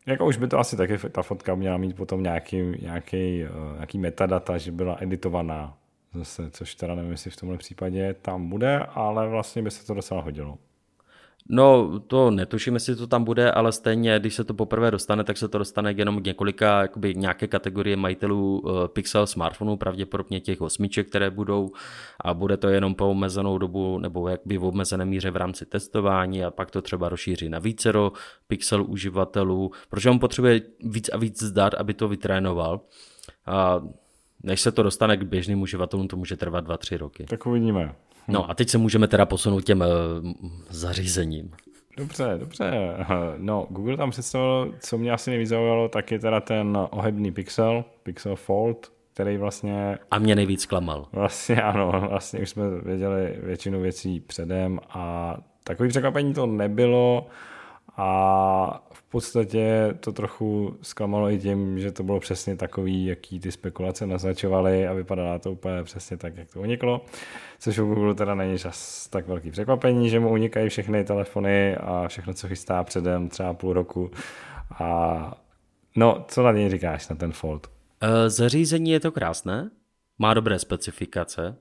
Jako 0.07 0.27
už 0.27 0.37
by 0.37 0.49
to 0.49 0.59
asi 0.59 0.77
taky 0.77 0.99
ta 0.99 1.23
fotka 1.23 1.55
měla 1.55 1.77
mít 1.77 1.97
potom 1.97 2.23
nějaký, 2.23 2.57
nějaký, 2.83 3.45
eh, 3.45 3.75
nějaký 3.75 3.99
metadata, 3.99 4.59
že 4.59 4.73
byla 4.73 4.97
editovaná 5.01 5.79
zase, 6.15 6.51
což 6.51 6.75
teda 6.75 6.95
nevím, 6.95 7.11
jestli 7.11 7.31
v 7.31 7.37
tomhle 7.37 7.59
případě 7.59 8.15
tam 8.15 8.49
bude, 8.49 8.79
ale 8.79 9.29
vlastně 9.29 9.63
by 9.63 9.71
se 9.71 9.87
to 9.87 9.95
docela 9.95 10.21
hodilo. 10.21 10.59
No, 11.49 12.01
to 12.07 12.31
netuším, 12.31 12.75
jestli 12.75 12.97
to 12.97 13.07
tam 13.07 13.25
bude, 13.25 13.51
ale 13.51 13.73
stejně, 13.73 14.19
když 14.19 14.35
se 14.35 14.45
to 14.45 14.55
poprvé 14.55 14.91
dostane, 14.91 15.25
tak 15.25 15.37
se 15.37 15.49
to 15.49 15.59
dostane 15.59 15.93
jenom 15.93 16.23
k 16.23 16.25
několika, 16.25 16.83
jakoby 16.83 17.15
nějaké 17.15 17.47
kategorie 17.47 17.97
majitelů 17.97 18.59
uh, 18.59 18.87
Pixel 18.87 19.27
smartphonů, 19.27 19.77
pravděpodobně 19.77 20.41
těch 20.41 20.61
osmiček, 20.61 21.09
které 21.09 21.31
budou 21.31 21.71
a 22.21 22.35
bude 22.35 22.57
to 22.57 22.69
jenom 22.69 22.95
po 22.95 23.11
omezenou 23.11 23.59
dobu 23.59 23.99
nebo 23.99 24.29
jakby 24.29 24.59
v 24.59 24.65
omezené 24.65 25.05
míře 25.05 25.31
v 25.31 25.37
rámci 25.37 25.67
testování 25.67 26.45
a 26.45 26.51
pak 26.51 26.71
to 26.71 26.83
třeba 26.83 27.09
rozšíří 27.09 27.49
na 27.49 27.59
vícero 27.59 28.13
Pixel 28.47 28.85
uživatelů, 28.89 29.71
protože 29.91 30.11
on 30.11 30.19
potřebuje 30.19 30.63
víc 30.81 31.09
a 31.09 31.17
víc 31.17 31.43
zdat, 31.43 31.75
aby 31.75 31.95
to 31.95 32.09
vytrénoval. 32.09 32.81
A 33.47 33.83
než 34.47 34.61
se 34.61 34.73
to 34.73 34.83
dostane 34.83 35.17
k 35.17 35.23
běžným 35.23 35.63
uživatelům, 35.63 36.09
to 36.09 36.17
může 36.17 36.37
trvat 36.37 36.67
2-3 36.67 36.99
roky. 36.99 37.25
Tak 37.25 37.47
uvidíme. 37.47 37.95
No 38.29 38.51
a 38.51 38.55
teď 38.55 38.69
se 38.69 38.79
můžeme 38.79 39.09
teda 39.09 39.27
posunout 39.27 39.61
těm 39.61 39.81
uh, 39.81 39.87
zařízením. 40.71 41.51
Dobře, 41.97 42.37
dobře. 42.39 42.97
No, 43.37 43.67
Google 43.71 43.97
tam 43.97 44.11
představil, 44.11 44.75
co 44.81 44.99
mě 44.99 45.13
asi 45.13 45.31
nejvíc 45.31 45.49
zaujalo, 45.49 45.89
tak 45.89 46.11
je 46.11 46.19
teda 46.19 46.41
ten 46.41 46.79
ohebný 46.91 47.33
Pixel, 47.33 47.85
Pixel 48.03 48.37
Fold, 48.37 48.93
který 49.15 49.37
vlastně... 49.37 49.99
A 50.11 50.19
mě 50.19 50.35
nejvíc 50.35 50.67
klamal. 50.67 51.07
Vlastně 51.13 51.63
ano, 51.63 52.07
vlastně 52.11 52.41
už 52.41 52.51
jsme 52.51 52.65
věděli 52.83 53.39
většinu 53.43 53.81
věcí 53.81 54.21
předem 54.21 54.81
a 54.91 55.37
takový 55.65 55.89
překvapení 55.89 56.35
to 56.35 56.47
nebylo 56.47 57.27
a 57.97 58.87
v 58.93 59.03
podstatě 59.03 59.95
to 60.01 60.13
trochu 60.13 60.77
zklamalo 60.83 61.31
i 61.31 61.39
tím, 61.39 61.81
že 61.81 61.93
to 61.93 62.03
bylo 62.03 62.21
přesně 62.21 62.57
takový, 62.57 63.07
jaký 63.07 63.41
ty 63.41 63.53
spekulace 63.53 64.07
naznačovaly 64.07 64.87
a 64.87 64.93
vypadalo 64.93 65.39
to 65.39 65.53
úplně 65.53 65.83
přesně 65.83 66.17
tak, 66.17 66.37
jak 66.37 66.53
to 66.53 66.61
uniklo. 66.61 67.05
Což 67.59 67.79
u 67.79 67.87
Google 67.87 68.15
teda 68.15 68.35
není 68.35 68.59
čas 68.59 69.09
tak 69.09 69.29
velký 69.29 69.51
překvapení, 69.51 70.11
že 70.11 70.21
mu 70.21 70.31
unikají 70.31 70.69
všechny 70.69 71.05
telefony 71.05 71.77
a 71.77 72.09
všechno, 72.09 72.35
co 72.35 72.49
chystá 72.49 72.85
předem, 72.85 73.29
třeba 73.29 73.55
půl 73.55 73.73
roku. 73.73 74.11
A 74.79 75.41
no, 75.97 76.25
co 76.29 76.43
na 76.43 76.53
něj 76.53 76.71
říkáš, 76.71 77.09
na 77.09 77.17
ten 77.17 77.33
Fold? 77.33 77.71
E, 78.01 78.31
zařízení 78.31 78.91
je 78.91 79.01
to 79.01 79.13
krásné, 79.13 79.71
má 80.19 80.35
dobré 80.35 80.59
specifikace, 80.59 81.57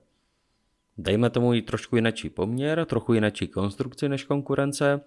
dejme 0.97 1.29
tomu 1.29 1.53
i 1.53 1.61
trošku 1.61 1.95
jinačí 1.95 2.29
poměr, 2.29 2.85
trochu 2.85 3.13
jinačí 3.13 3.47
konstrukci 3.47 4.09
než 4.09 4.23
konkurence, 4.23 5.01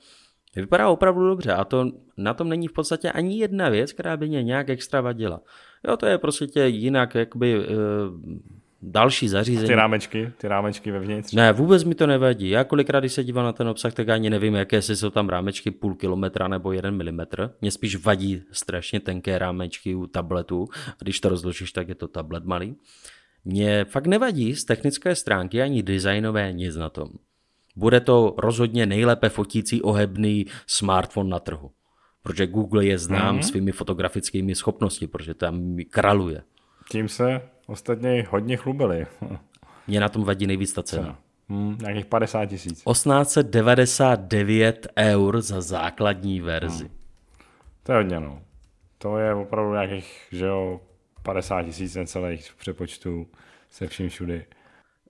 Vypadá 0.56 0.88
opravdu 0.88 1.28
dobře 1.28 1.52
a 1.52 1.64
to 1.64 1.90
na 2.16 2.34
tom 2.34 2.48
není 2.48 2.68
v 2.68 2.72
podstatě 2.72 3.12
ani 3.12 3.38
jedna 3.38 3.68
věc, 3.68 3.92
která 3.92 4.16
by 4.16 4.28
mě 4.28 4.42
nějak 4.42 4.68
extra 4.70 5.00
vadila. 5.00 5.40
Jo, 5.88 5.96
to 5.96 6.06
je 6.06 6.18
prostě 6.18 6.60
jinak 6.60 7.14
jakoby 7.14 7.56
e, 7.56 7.66
další 8.82 9.28
zařízení. 9.28 9.66
A 9.66 9.68
ty 9.68 9.74
rámečky, 9.74 10.32
ty 10.38 10.48
rámečky 10.48 10.90
vevnitř? 10.90 11.32
Ne, 11.32 11.52
vůbec 11.52 11.84
mi 11.84 11.94
to 11.94 12.06
nevadí. 12.06 12.48
Já 12.48 12.64
kolikrát, 12.64 13.00
když 13.00 13.12
se 13.12 13.24
dívám 13.24 13.44
na 13.44 13.52
ten 13.52 13.68
obsah, 13.68 13.94
tak 13.94 14.08
ani 14.08 14.30
nevím, 14.30 14.54
jaké 14.54 14.82
si 14.82 14.96
jsou 14.96 15.10
tam 15.10 15.28
rámečky 15.28 15.70
půl 15.70 15.94
kilometra 15.94 16.48
nebo 16.48 16.72
jeden 16.72 16.96
milimetr. 16.96 17.50
Mně 17.60 17.70
spíš 17.70 17.96
vadí 17.96 18.42
strašně 18.52 19.00
tenké 19.00 19.38
rámečky 19.38 19.94
u 19.94 20.06
tabletu. 20.06 20.68
A 20.88 20.96
když 20.98 21.20
to 21.20 21.28
rozložíš, 21.28 21.72
tak 21.72 21.88
je 21.88 21.94
to 21.94 22.08
tablet 22.08 22.44
malý. 22.44 22.76
Mě 23.44 23.84
fakt 23.84 24.06
nevadí 24.06 24.54
z 24.54 24.64
technické 24.64 25.14
stránky 25.14 25.62
ani 25.62 25.82
designové 25.82 26.52
nic 26.52 26.76
na 26.76 26.88
tom. 26.88 27.08
Bude 27.78 28.00
to 28.00 28.34
rozhodně 28.38 28.86
nejlépe 28.86 29.28
fotící 29.28 29.82
ohebný 29.82 30.46
smartphone 30.66 31.30
na 31.30 31.38
trhu. 31.38 31.70
Protože 32.22 32.46
Google 32.46 32.84
je 32.84 32.98
znám 32.98 33.38
mm-hmm. 33.38 33.42
svými 33.42 33.72
fotografickými 33.72 34.54
schopnosti, 34.54 35.06
protože 35.06 35.34
tam 35.34 35.76
kraluje. 35.90 36.42
Tím 36.90 37.08
se 37.08 37.40
ostatně 37.66 38.26
hodně 38.30 38.56
chlubili. 38.56 39.06
Mě 39.86 40.00
na 40.00 40.08
tom 40.08 40.24
vadí 40.24 40.46
nejvíc 40.46 40.72
ta 40.72 40.82
cena. 40.82 41.18
Hmm, 41.48 41.78
nějakých 41.80 42.06
50 42.06 42.46
tisíc. 42.46 42.82
1899 42.92 44.86
eur 44.98 45.40
za 45.40 45.60
základní 45.60 46.40
verzi. 46.40 46.84
Hmm. 46.84 46.94
To 47.82 47.92
je 47.92 47.98
hodně, 47.98 48.20
no. 48.20 48.42
To 48.98 49.18
je 49.18 49.34
opravdu 49.34 49.72
nějakých, 49.72 50.26
že 50.32 50.46
jo, 50.46 50.80
50 51.22 51.62
tisíc 51.62 51.94
necelých 51.94 52.50
v 52.50 52.56
přepočtu 52.56 53.26
se 53.70 53.86
vším 53.86 54.08
všudy. 54.08 54.44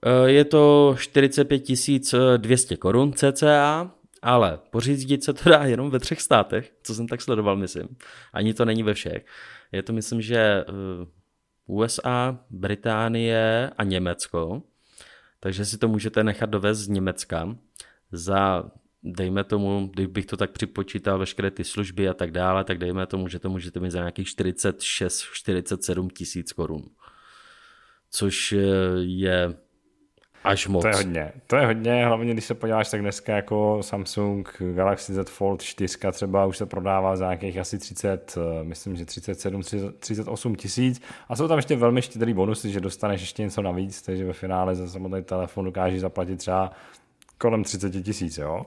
Eh, 0.05 0.29
je 0.31 0.45
to 0.45 0.95
45 0.97 2.37
200 2.37 2.77
korun 2.77 3.13
cca, 3.13 3.91
ale 4.21 4.59
pořídit 4.71 5.23
se 5.23 5.33
to 5.33 5.49
dá 5.49 5.63
jenom 5.63 5.89
ve 5.89 5.99
třech 5.99 6.21
státech, 6.21 6.73
co 6.83 6.95
jsem 6.95 7.07
tak 7.07 7.21
sledoval, 7.21 7.55
myslím. 7.55 7.97
Ani 8.33 8.53
to 8.53 8.65
není 8.65 8.83
ve 8.83 8.93
všech. 8.93 9.25
Je 9.71 9.83
to, 9.83 9.93
myslím, 9.93 10.21
že 10.21 10.37
eh, 10.37 10.65
USA, 11.65 12.39
Británie 12.49 13.71
a 13.77 13.83
Německo. 13.83 14.63
Takže 15.39 15.65
si 15.65 15.77
to 15.77 15.87
můžete 15.87 16.23
nechat 16.23 16.49
dovést 16.49 16.81
z 16.81 16.87
Německa 16.87 17.55
za, 18.11 18.71
dejme 19.03 19.43
tomu, 19.43 19.89
kdybych 19.93 20.25
to 20.25 20.37
tak 20.37 20.51
připočítal, 20.51 21.19
veškeré 21.19 21.51
ty 21.51 21.63
služby 21.63 22.09
a 22.09 22.13
tak 22.13 22.31
dále, 22.31 22.63
tak 22.63 22.77
dejme 22.77 23.07
tomu, 23.07 23.27
že 23.27 23.39
to 23.39 23.49
můžete 23.49 23.79
mít 23.79 23.91
za 23.91 23.99
nějakých 23.99 24.27
46-47 24.27 26.09
tisíc 26.09 26.53
korun. 26.53 26.83
Což 28.11 28.51
eh, 28.51 28.57
je 28.95 29.55
Až 30.43 30.67
moc. 30.67 30.81
To 30.81 30.87
je 30.87 30.95
hodně. 30.95 31.31
To 31.47 31.55
je 31.55 31.65
hodně, 31.65 32.05
hlavně 32.05 32.33
když 32.33 32.45
se 32.45 32.53
podíváš, 32.53 32.89
tak 32.89 33.01
dneska 33.01 33.35
jako 33.35 33.77
Samsung 33.81 34.55
Galaxy 34.75 35.13
Z 35.13 35.29
Fold 35.29 35.61
4 35.61 35.97
třeba 36.11 36.45
už 36.45 36.57
se 36.57 36.65
prodává 36.65 37.15
za 37.15 37.25
nějakých 37.25 37.57
asi 37.57 37.79
30, 37.79 38.37
eh, 38.37 38.63
myslím, 38.63 38.95
že 38.95 39.05
37, 39.05 39.61
38 39.99 40.55
tisíc 40.55 41.01
a 41.29 41.35
jsou 41.35 41.47
tam 41.47 41.57
ještě 41.57 41.75
velmi 41.75 42.01
štědrý 42.01 42.33
bonusy, 42.33 42.71
že 42.71 42.79
dostaneš 42.79 43.21
ještě 43.21 43.41
něco 43.41 43.61
navíc, 43.61 44.01
takže 44.01 44.25
ve 44.25 44.33
finále 44.33 44.75
za 44.75 44.87
samotný 44.87 45.23
telefon 45.23 45.65
dokážeš 45.65 46.01
zaplatit 46.01 46.35
třeba 46.35 46.71
kolem 47.37 47.63
30 47.63 48.03
tisíc, 48.03 48.37
jo. 48.37 48.65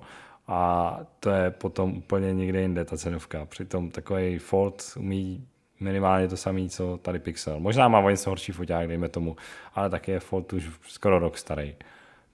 A 0.49 0.99
to 1.21 1.31
je 1.31 1.51
potom 1.51 1.97
úplně 1.97 2.35
někde 2.35 2.61
jinde 2.61 2.85
ta 2.85 2.97
cenovka. 2.97 3.47
Přitom 3.47 3.91
takový 3.91 4.39
Fold 4.39 4.83
umí 4.97 5.47
minimálně 5.83 6.29
to 6.29 6.37
samé, 6.37 6.69
co 6.69 6.99
tady 7.03 7.19
Pixel. 7.19 7.61
Možná 7.61 7.89
má 7.89 7.99
o 7.99 8.11
něco 8.11 8.31
horší 8.31 8.53
foťák, 8.53 8.89
dejme 8.89 9.09
tomu, 9.09 9.37
ale 9.75 9.91
taky 9.91 10.11
je 10.11 10.21
Fold 10.21 10.53
už 10.53 10.71
skoro 10.89 11.19
rok 11.19 11.39
starý. 11.39 11.75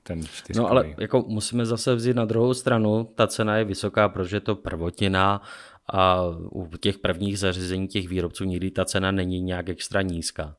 Ten 0.03 0.21
no 0.57 0.71
ale 0.71 0.95
jako 0.99 1.25
musíme 1.29 1.67
zase 1.67 1.95
vzít 1.95 2.17
na 2.17 2.25
druhou 2.25 2.55
stranu, 2.55 3.09
ta 3.15 3.27
cena 3.27 3.57
je 3.57 3.65
vysoká, 3.65 4.09
protože 4.09 4.37
je 4.37 4.41
to 4.41 4.57
prvotina 4.57 5.43
a 5.93 6.23
u 6.51 6.71
těch 6.81 6.99
prvních 6.99 7.39
zařízení 7.39 7.89
těch 7.89 8.09
výrobců 8.09 8.45
nikdy 8.45 8.71
ta 8.71 8.85
cena 8.85 9.11
není 9.11 9.41
nějak 9.41 9.69
extra 9.69 10.03
nízká. 10.03 10.57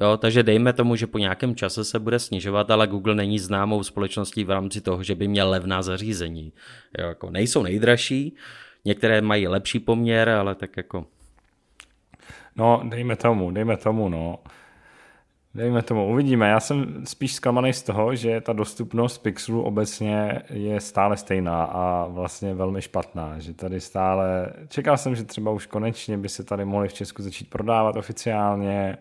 Jo, 0.00 0.16
takže 0.16 0.42
dejme 0.42 0.72
tomu, 0.72 0.96
že 0.96 1.06
po 1.06 1.18
nějakém 1.18 1.56
čase 1.56 1.84
se 1.84 1.98
bude 1.98 2.18
snižovat, 2.18 2.70
ale 2.70 2.86
Google 2.86 3.14
není 3.14 3.38
známou 3.38 3.82
společností 3.82 4.44
v 4.44 4.50
rámci 4.50 4.80
toho, 4.80 5.02
že 5.02 5.14
by 5.14 5.28
měl 5.28 5.50
levná 5.50 5.82
zařízení. 5.82 6.52
Jo, 6.98 7.08
jako 7.08 7.30
nejsou 7.30 7.62
nejdražší, 7.62 8.36
některé 8.84 9.20
mají 9.20 9.48
lepší 9.48 9.78
poměr, 9.78 10.28
ale 10.28 10.54
tak 10.54 10.76
jako 10.76 11.06
No, 12.60 12.82
dejme 12.84 13.16
tomu, 13.16 13.50
dejme 13.50 13.76
tomu, 13.76 14.08
no. 14.08 14.38
Dejme 15.54 15.82
tomu, 15.82 16.06
uvidíme. 16.06 16.48
Já 16.48 16.60
jsem 16.60 17.06
spíš 17.06 17.34
zklamaný 17.34 17.72
z 17.72 17.82
toho, 17.82 18.14
že 18.14 18.40
ta 18.40 18.52
dostupnost 18.52 19.18
Pixelu 19.18 19.62
obecně 19.62 20.42
je 20.50 20.80
stále 20.80 21.16
stejná 21.16 21.64
a 21.64 22.06
vlastně 22.06 22.54
velmi 22.54 22.82
špatná. 22.82 23.38
Že 23.38 23.54
tady 23.54 23.80
stále, 23.80 24.52
čekal 24.68 24.96
jsem, 24.96 25.14
že 25.14 25.24
třeba 25.24 25.50
už 25.50 25.66
konečně 25.66 26.18
by 26.18 26.28
se 26.28 26.44
tady 26.44 26.64
mohli 26.64 26.88
v 26.88 26.92
Česku 26.92 27.22
začít 27.22 27.50
prodávat 27.50 27.96
oficiálně 27.96 28.98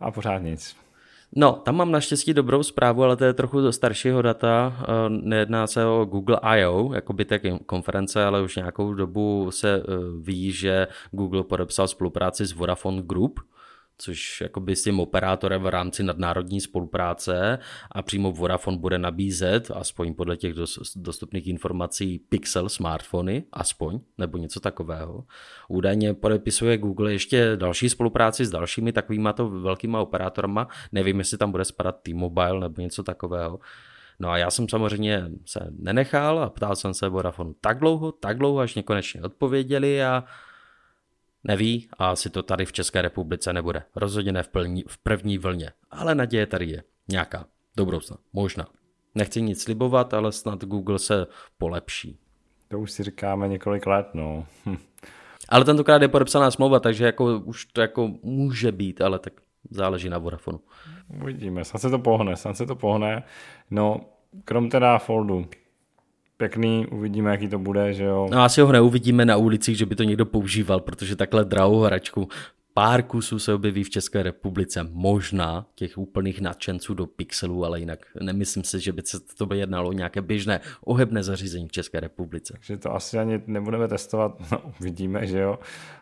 a 0.00 0.10
pořád 0.10 0.38
nic. 0.38 0.83
No, 1.36 1.52
tam 1.52 1.76
mám 1.76 1.90
naštěstí 1.90 2.34
dobrou 2.34 2.62
zprávu, 2.62 3.02
ale 3.02 3.16
to 3.16 3.24
je 3.24 3.32
trochu 3.32 3.60
do 3.60 3.72
staršího 3.72 4.22
data. 4.22 4.76
Eh, 4.80 4.84
nejedná 5.08 5.66
se 5.66 5.86
o 5.86 6.04
Google 6.04 6.38
I.O., 6.42 6.94
jako 6.94 7.12
by 7.12 7.24
té 7.24 7.40
konference, 7.66 8.24
ale 8.24 8.42
už 8.42 8.56
nějakou 8.56 8.94
dobu 8.94 9.50
se 9.50 9.76
eh, 9.76 9.82
ví, 10.20 10.52
že 10.52 10.86
Google 11.10 11.44
podepsal 11.44 11.88
spolupráci 11.88 12.46
s 12.46 12.52
Vodafone 12.52 13.02
Group, 13.02 13.40
což 14.04 14.40
jakoby 14.40 14.76
s 14.76 14.82
tím 14.82 15.00
operátorem 15.00 15.62
v 15.62 15.66
rámci 15.66 16.02
nadnárodní 16.02 16.60
spolupráce 16.60 17.58
a 17.92 18.02
přímo 18.02 18.32
Vodafone 18.32 18.76
bude 18.78 18.98
nabízet, 18.98 19.70
aspoň 19.70 20.14
podle 20.14 20.36
těch 20.36 20.54
dostupných 20.96 21.46
informací, 21.46 22.18
Pixel 22.18 22.68
smartfony, 22.68 23.44
aspoň, 23.52 24.00
nebo 24.18 24.38
něco 24.38 24.60
takového. 24.60 25.24
Údajně 25.68 26.14
podepisuje 26.14 26.78
Google 26.78 27.12
ještě 27.12 27.56
další 27.56 27.88
spolupráci 27.88 28.46
s 28.46 28.50
dalšími 28.50 28.92
takovýma 28.92 29.32
to 29.32 29.48
velkýma 29.48 30.00
operátorama, 30.00 30.68
nevím, 30.92 31.18
jestli 31.18 31.38
tam 31.38 31.50
bude 31.50 31.64
spadat 31.64 32.02
T-Mobile 32.02 32.60
nebo 32.60 32.82
něco 32.82 33.02
takového. 33.02 33.58
No 34.20 34.30
a 34.30 34.38
já 34.38 34.50
jsem 34.50 34.68
samozřejmě 34.68 35.30
se 35.44 35.66
nenechal 35.78 36.38
a 36.38 36.50
ptal 36.50 36.76
jsem 36.76 36.94
se 36.94 37.08
Vodafone 37.08 37.52
tak 37.60 37.78
dlouho, 37.78 38.12
tak 38.12 38.38
dlouho, 38.38 38.58
až 38.58 38.74
mě 38.74 38.82
konečně 38.82 39.22
odpověděli 39.22 40.04
a 40.04 40.24
Neví 41.44 41.88
a 41.98 42.10
asi 42.10 42.30
to 42.30 42.42
tady 42.42 42.66
v 42.66 42.72
České 42.72 43.02
republice 43.02 43.52
nebude. 43.52 43.82
Rozhodně 43.96 44.32
ne 44.32 44.42
v, 44.42 44.48
plní, 44.48 44.84
v 44.88 44.98
první 44.98 45.38
vlně. 45.38 45.70
Ale 45.90 46.14
naděje 46.14 46.46
tady 46.46 46.66
je. 46.66 46.82
Nějaká. 47.08 47.46
Do 47.76 47.84
budoucna. 47.84 48.16
Možná. 48.32 48.66
Nechci 49.14 49.42
nic 49.42 49.62
slibovat, 49.62 50.14
ale 50.14 50.32
snad 50.32 50.64
Google 50.64 50.98
se 50.98 51.26
polepší. 51.58 52.18
To 52.68 52.78
už 52.78 52.90
si 52.90 53.02
říkáme 53.02 53.48
několik 53.48 53.86
let, 53.86 54.06
no. 54.14 54.46
Hm. 54.66 54.76
Ale 55.48 55.64
tentokrát 55.64 56.02
je 56.02 56.08
podepsaná 56.08 56.50
smlouva, 56.50 56.80
takže 56.80 57.04
jako 57.04 57.38
už 57.38 57.64
to 57.64 57.80
jako 57.80 58.10
může 58.22 58.72
být, 58.72 59.00
ale 59.00 59.18
tak 59.18 59.32
záleží 59.70 60.08
na 60.08 60.18
Vodafonu. 60.18 60.60
Uvidíme, 61.22 61.64
snad 61.64 61.80
se 61.80 61.90
to 61.90 61.98
pohne, 61.98 62.36
snad 62.36 62.56
se 62.56 62.66
to 62.66 62.76
pohne. 62.76 63.22
No, 63.70 64.00
krom 64.44 64.70
teda 64.70 64.98
Foldu, 64.98 65.46
pěkný, 66.36 66.86
uvidíme, 66.86 67.30
jaký 67.30 67.48
to 67.48 67.58
bude, 67.58 67.94
že 67.94 68.04
jo. 68.04 68.28
No 68.30 68.42
asi 68.42 68.60
ho 68.60 68.72
neuvidíme 68.72 69.24
na 69.24 69.36
ulicích, 69.36 69.78
že 69.78 69.86
by 69.86 69.94
to 69.96 70.02
někdo 70.02 70.26
používal, 70.26 70.80
protože 70.80 71.16
takhle 71.16 71.44
drahou 71.44 71.80
hračku 71.80 72.28
pár 72.74 73.02
kusů 73.02 73.38
se 73.38 73.54
objeví 73.54 73.84
v 73.84 73.90
České 73.90 74.22
republice, 74.22 74.88
možná 74.92 75.66
těch 75.74 75.98
úplných 75.98 76.40
nadšenců 76.40 76.94
do 76.94 77.06
pixelů, 77.06 77.64
ale 77.64 77.80
jinak 77.80 77.98
nemyslím 78.20 78.64
si, 78.64 78.80
že 78.80 78.92
by 78.92 79.02
se 79.04 79.20
to 79.20 79.46
by 79.46 79.58
jednalo 79.58 79.88
o 79.88 79.92
nějaké 79.92 80.22
běžné 80.22 80.60
ohebné 80.84 81.22
zařízení 81.22 81.68
v 81.68 81.72
České 81.72 82.00
republice. 82.00 82.52
Takže 82.52 82.76
to 82.76 82.94
asi 82.94 83.18
ani 83.18 83.40
nebudeme 83.46 83.88
testovat, 83.88 84.32
no, 84.52 84.58
uvidíme, 84.80 85.26
že 85.26 85.38
jo. 85.38 85.58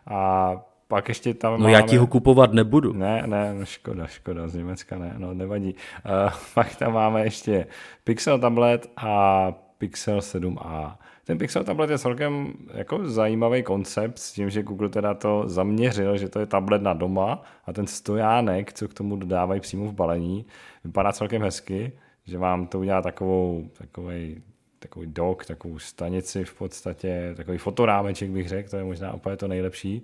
A 0.07 0.51
pak 0.87 1.09
ještě 1.09 1.33
tam 1.33 1.51
No 1.51 1.57
máme... 1.57 1.71
já 1.71 1.81
ti 1.81 1.97
ho 1.97 2.07
kupovat 2.07 2.53
nebudu. 2.53 2.93
Ne, 2.93 3.23
ne, 3.27 3.53
no 3.53 3.65
škoda, 3.65 4.07
škoda, 4.07 4.47
z 4.47 4.55
Německa 4.55 4.97
ne, 4.97 5.15
no 5.17 5.33
nevadí. 5.33 5.75
Uh, 6.05 6.31
pak 6.53 6.75
tam 6.75 6.93
máme 6.93 7.23
ještě 7.23 7.67
Pixel 8.03 8.39
tablet 8.39 8.91
a 8.97 9.53
Pixel 9.83 10.19
7a. 10.19 10.95
Ten 11.23 11.37
Pixel 11.37 11.63
tablet 11.63 11.89
je 11.89 11.99
celkem 11.99 12.53
jako 12.73 13.09
zajímavý 13.09 13.63
koncept 13.63 14.19
s 14.19 14.33
tím, 14.33 14.49
že 14.49 14.63
Google 14.63 14.89
teda 14.89 15.13
to 15.13 15.43
zaměřil, 15.45 16.17
že 16.17 16.29
to 16.29 16.39
je 16.39 16.45
tablet 16.45 16.81
na 16.81 16.93
doma 16.93 17.43
a 17.65 17.73
ten 17.73 17.87
stojánek, 17.87 18.73
co 18.73 18.87
k 18.87 18.93
tomu 18.93 19.15
dodávají 19.15 19.61
přímo 19.61 19.85
v 19.85 19.93
balení, 19.93 20.45
vypadá 20.83 21.11
celkem 21.11 21.41
hezky, 21.41 21.91
že 22.25 22.37
vám 22.37 22.67
to 22.67 22.79
udělá 22.79 23.01
takovou, 23.01 23.69
takový, 23.77 24.43
takový 24.79 25.07
dok, 25.07 25.45
takovou 25.45 25.79
stanici 25.79 26.45
v 26.45 26.53
podstatě, 26.53 27.33
takový 27.37 27.57
fotorámeček 27.57 28.29
bych 28.29 28.49
řekl, 28.49 28.69
to 28.69 28.77
je 28.77 28.83
možná 28.83 29.13
úplně 29.13 29.37
to 29.37 29.47
nejlepší. 29.47 30.01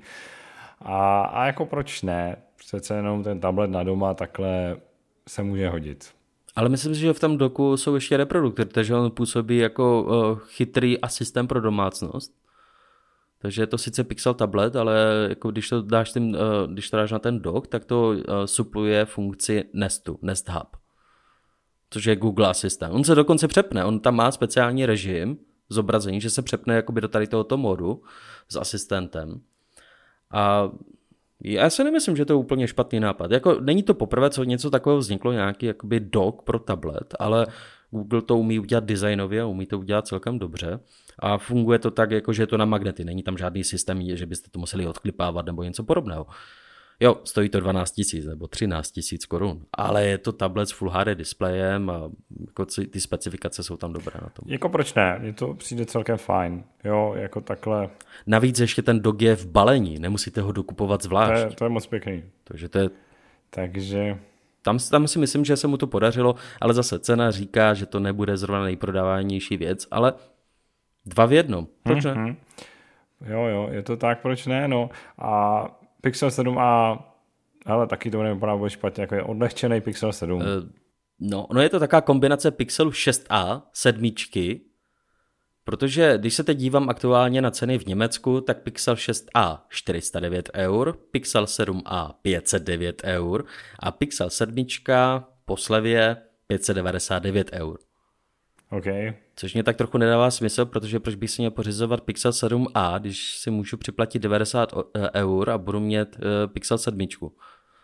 A, 0.79 1.21
a 1.21 1.45
jako 1.45 1.65
proč 1.65 2.01
ne? 2.01 2.35
Přece 2.55 2.95
jenom 2.95 3.23
ten 3.23 3.39
tablet 3.39 3.71
na 3.71 3.83
doma 3.83 4.13
takhle 4.13 4.77
se 5.27 5.43
může 5.43 5.69
hodit. 5.69 6.18
Ale 6.59 6.69
myslím 6.69 6.95
si, 6.95 6.99
že 6.99 7.13
v 7.13 7.19
tom 7.19 7.37
doku 7.37 7.77
jsou 7.77 7.95
ještě 7.95 8.17
reproduktory, 8.17 8.69
takže 8.69 8.95
on 8.95 9.11
působí 9.11 9.57
jako 9.57 10.03
uh, 10.03 10.39
chytrý 10.39 11.01
asistent 11.01 11.47
pro 11.47 11.61
domácnost. 11.61 12.33
Takže 13.41 13.61
je 13.61 13.67
to 13.67 13.77
sice 13.77 14.03
Pixel 14.03 14.33
tablet, 14.33 14.75
ale 14.75 15.25
jako 15.29 15.51
když 15.51 15.69
to 15.69 15.81
dáš, 15.81 16.11
tím, 16.11 16.29
uh, 16.29 16.37
když 16.73 16.89
to 16.89 16.97
dáš 16.97 17.11
na 17.11 17.19
ten 17.19 17.39
dok, 17.39 17.67
tak 17.67 17.85
to 17.85 18.09
uh, 18.09 18.15
supluje 18.45 19.05
funkci 19.05 19.63
Nestu, 19.73 20.19
Nest 20.21 20.49
Hub. 20.49 20.77
Což 21.89 22.05
je 22.05 22.15
Google 22.15 22.47
Assistant. 22.49 22.95
On 22.95 23.03
se 23.03 23.15
dokonce 23.15 23.47
přepne, 23.47 23.85
on 23.85 23.99
tam 23.99 24.15
má 24.15 24.31
speciální 24.31 24.85
režim 24.85 25.37
zobrazení, 25.69 26.21
že 26.21 26.29
se 26.29 26.41
přepne 26.41 26.75
jakoby 26.75 27.01
do 27.01 27.07
tady 27.07 27.27
tohoto 27.27 27.57
modu 27.57 28.03
s 28.49 28.55
asistentem. 28.55 29.41
A 30.31 30.71
já 31.43 31.69
si 31.69 31.83
nemyslím, 31.83 32.17
že 32.17 32.25
to 32.25 32.33
je 32.33 32.37
úplně 32.37 32.67
špatný 32.67 32.99
nápad. 32.99 33.31
Jako, 33.31 33.59
není 33.59 33.83
to 33.83 33.93
poprvé, 33.93 34.29
co 34.29 34.43
něco 34.43 34.69
takového 34.69 34.99
vzniklo, 34.99 35.31
nějaký 35.31 35.65
jakoby 35.65 35.99
dock 35.99 36.41
pro 36.41 36.59
tablet, 36.59 37.15
ale 37.19 37.47
Google 37.91 38.21
to 38.21 38.37
umí 38.37 38.59
udělat 38.59 38.83
designově 38.83 39.41
a 39.41 39.45
umí 39.45 39.65
to 39.65 39.79
udělat 39.79 40.07
celkem 40.07 40.39
dobře. 40.39 40.79
A 41.19 41.37
funguje 41.37 41.79
to 41.79 41.91
tak, 41.91 42.11
jako 42.11 42.33
že 42.33 42.43
je 42.43 42.47
to 42.47 42.57
na 42.57 42.65
magnety. 42.65 43.05
Není 43.05 43.23
tam 43.23 43.37
žádný 43.37 43.63
systém, 43.63 44.15
že 44.15 44.25
byste 44.25 44.49
to 44.51 44.59
museli 44.59 44.87
odklipávat 44.87 45.45
nebo 45.45 45.63
něco 45.63 45.83
podobného. 45.83 46.27
Jo, 46.99 47.17
stojí 47.23 47.49
to 47.49 47.59
12 47.59 47.91
tisíc 47.91 48.25
nebo 48.25 48.47
13 48.47 48.91
tisíc 48.91 49.25
korun, 49.25 49.65
ale 49.73 50.05
je 50.05 50.17
to 50.17 50.31
tablet 50.31 50.69
s 50.69 50.71
Full 50.71 50.91
HD 50.91 51.07
displejem 51.07 51.89
a 51.89 52.09
jako 52.47 52.65
ty 52.65 52.99
specifikace 52.99 53.63
jsou 53.63 53.77
tam 53.77 53.93
dobré 53.93 54.19
na 54.21 54.29
tom. 54.29 54.51
Jako 54.51 54.69
proč 54.69 54.93
ne? 54.93 55.19
Mně 55.19 55.33
to 55.33 55.53
přijde 55.53 55.85
celkem 55.85 56.17
fajn. 56.17 56.63
Jo, 56.83 57.13
jako 57.17 57.41
takhle. 57.41 57.89
Navíc 58.27 58.59
ještě 58.59 58.81
ten 58.81 58.99
dog 58.99 59.21
je 59.21 59.35
v 59.35 59.45
balení, 59.45 59.99
nemusíte 59.99 60.41
ho 60.41 60.51
dokupovat 60.51 61.03
zvlášť. 61.03 61.41
To 61.41 61.49
je, 61.49 61.55
to 61.55 61.63
je 61.63 61.69
moc 61.69 61.87
pěkný. 61.87 62.23
Takže 62.43 62.69
to 62.69 62.79
je... 62.79 62.89
Takže... 63.49 64.17
Tam, 64.61 64.79
tam 64.91 65.07
si 65.07 65.19
myslím, 65.19 65.45
že 65.45 65.57
se 65.57 65.67
mu 65.67 65.77
to 65.77 65.87
podařilo, 65.87 66.35
ale 66.61 66.73
zase 66.73 66.99
cena 66.99 67.31
říká, 67.31 67.73
že 67.73 67.85
to 67.85 67.99
nebude 67.99 68.37
zrovna 68.37 68.63
nejprodávanější 68.63 69.57
věc, 69.57 69.87
ale 69.91 70.13
dva 71.05 71.25
v 71.25 71.33
jednom. 71.33 71.67
Proč 71.83 72.05
mm-hmm. 72.05 72.15
ne? 72.15 72.21
Mhm. 72.21 72.35
Jo, 73.25 73.43
jo, 73.43 73.67
je 73.71 73.83
to 73.83 73.97
tak, 73.97 74.21
proč 74.21 74.45
ne, 74.45 74.67
no. 74.67 74.89
A 75.17 75.63
Pixel 76.01 76.29
7a, 76.29 76.99
ale 77.65 77.87
taky 77.87 78.11
to 78.11 78.23
nevypadá 78.23 78.55
vůbec 78.55 78.73
špatně, 78.73 79.01
jako 79.01 79.15
je 79.15 79.23
odlehčený 79.23 79.81
Pixel 79.81 80.13
7. 80.13 80.41
Uh, 80.41 80.43
eh, 80.43 80.45
no, 81.19 81.47
no 81.53 81.61
je 81.61 81.69
to 81.69 81.79
taková 81.79 82.01
kombinace 82.01 82.51
Pixelu 82.51 82.91
6a, 82.91 83.61
sedmičky, 83.73 84.61
protože 85.63 86.17
když 86.17 86.33
se 86.33 86.43
teď 86.43 86.57
dívám 86.57 86.89
aktuálně 86.89 87.41
na 87.41 87.51
ceny 87.51 87.79
v 87.79 87.85
Německu, 87.85 88.41
tak 88.41 88.63
Pixel 88.63 88.95
6a 88.95 89.59
409 89.69 90.49
eur, 90.53 90.97
Pixel 91.11 91.45
7a 91.45 92.13
509 92.21 93.01
eur 93.05 93.45
a 93.79 93.91
Pixel 93.91 94.29
7 94.29 94.55
po 95.45 95.57
slevě 95.57 96.17
599 96.47 97.49
eur. 97.53 97.88
Okay. 98.71 99.13
Což 99.35 99.53
mě 99.53 99.63
tak 99.63 99.77
trochu 99.77 99.97
nedává 99.97 100.31
smysl, 100.31 100.65
protože 100.65 100.99
proč 100.99 101.15
bych 101.15 101.29
si 101.31 101.41
měl 101.41 101.51
pořizovat 101.51 102.01
Pixel 102.01 102.31
7a, 102.31 102.99
když 102.99 103.37
si 103.37 103.51
můžu 103.51 103.77
připlatit 103.77 104.21
90 104.21 104.73
e, 104.73 105.21
eur 105.21 105.49
a 105.49 105.57
budu 105.57 105.79
mít 105.79 105.97
e, 105.97 106.47
Pixel 106.47 106.77
7 106.77 106.99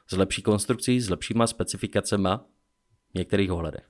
s 0.08 0.18
lepší 0.18 0.42
konstrukcí, 0.42 1.02
s 1.02 1.10
lepšíma 1.10 1.48
specifikacemi 1.48 2.30
v 3.12 3.18
některých 3.18 3.52
ohledech. 3.52 3.84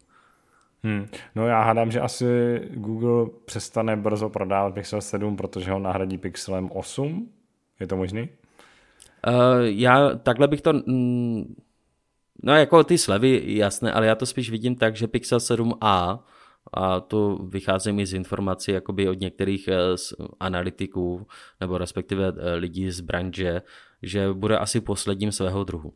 Hmm. 0.84 1.08
No 1.36 1.48
já 1.48 1.62
hádám, 1.62 1.92
že 1.92 2.02
asi 2.02 2.62
Google 2.74 3.26
přestane 3.46 3.96
brzo 3.96 4.30
prodávat 4.30 4.74
Pixel 4.74 5.02
7, 5.02 5.38
protože 5.38 5.72
ho 5.72 5.80
nahradí 5.80 6.18
Pixelem 6.18 6.70
8. 6.72 7.30
Je 7.80 7.88
to 7.88 7.98
možný? 7.98 8.22
Uh, 8.22 9.36
já 9.62 10.16
takhle 10.16 10.48
bych 10.48 10.62
to... 10.62 10.74
Mm, 10.74 11.56
no 12.44 12.56
jako 12.56 12.84
ty 12.84 12.98
slevy, 12.98 13.44
jasné, 13.46 13.92
ale 13.92 14.08
já 14.08 14.16
to 14.16 14.26
spíš 14.26 14.50
vidím 14.50 14.76
tak, 14.76 14.96
že 14.96 15.08
Pixel 15.08 15.38
7a 15.38 16.20
a 16.74 17.00
to 17.00 17.40
vychází 17.50 17.92
mi 17.92 18.06
z 18.06 18.14
informací 18.14 18.72
jakoby 18.72 19.10
od 19.10 19.20
některých 19.20 19.68
eh, 19.68 19.76
analytiků 20.40 21.28
nebo 21.62 21.78
respektive 21.78 22.34
eh, 22.38 22.56
lidí 22.56 22.92
z 22.92 23.02
branže, 23.02 23.62
že 24.02 24.34
bude 24.34 24.58
asi 24.58 24.82
posledním 24.82 25.32
svého 25.32 25.64
druhu. 25.64 25.94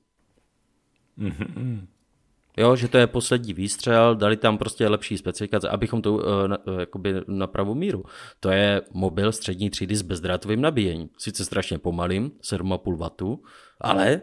Jo, 2.57 2.75
že 2.75 2.87
to 2.87 2.97
je 2.97 3.07
poslední 3.07 3.53
výstřel, 3.53 4.15
dali 4.15 4.37
tam 4.37 4.57
prostě 4.57 4.87
lepší 4.87 5.17
specifikace, 5.17 5.69
abychom 5.69 6.01
to 6.01 6.13
uh, 6.13 6.23
na, 6.47 6.57
uh, 6.67 6.79
jakoby 6.79 7.13
na 7.27 7.47
pravou 7.47 7.75
míru. 7.75 8.03
To 8.39 8.49
je 8.51 8.81
mobil 8.93 9.31
střední 9.31 9.69
třídy 9.69 9.95
s 9.95 10.01
bezdrátovým 10.01 10.61
nabíjením. 10.61 11.09
Sice 11.17 11.45
strašně 11.45 11.77
pomalým, 11.77 12.31
7,5 12.43 12.95
W, 12.95 13.37
ale 13.81 14.21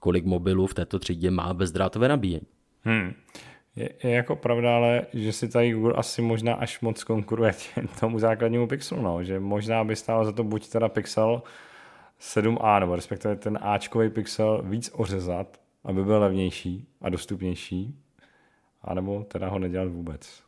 kolik 0.00 0.24
mobilů 0.24 0.66
v 0.66 0.74
této 0.74 0.98
třídě 0.98 1.30
má 1.30 1.54
bezdrátové 1.54 2.08
nabíjení? 2.08 2.46
Hmm. 2.82 3.14
Je, 3.76 3.90
je 4.04 4.10
jako 4.10 4.36
pravda, 4.36 4.76
ale 4.76 5.06
že 5.12 5.32
si 5.32 5.48
tady 5.48 5.72
Google 5.72 5.92
asi 5.92 6.22
možná 6.22 6.54
až 6.54 6.80
moc 6.80 7.04
konkuruje 7.04 7.52
tomu 8.00 8.18
základnímu 8.18 8.68
Pixelu, 8.68 9.02
no, 9.02 9.24
že 9.24 9.40
možná 9.40 9.84
by 9.84 9.96
stálo 9.96 10.24
za 10.24 10.32
to 10.32 10.44
buď 10.44 10.68
teda 10.68 10.88
Pixel 10.88 11.42
7a, 12.20 12.80
nebo 12.80 12.96
respektive 12.96 13.36
ten 13.36 13.58
Ačkový 13.62 14.10
Pixel 14.10 14.62
víc 14.64 14.90
ořezat, 14.94 15.60
aby 15.84 16.04
byl 16.04 16.20
levnější 16.20 16.88
a 17.00 17.08
dostupnější, 17.08 17.94
anebo 18.82 19.24
teda 19.24 19.48
ho 19.48 19.58
nedělat 19.58 19.88
vůbec. 19.88 20.42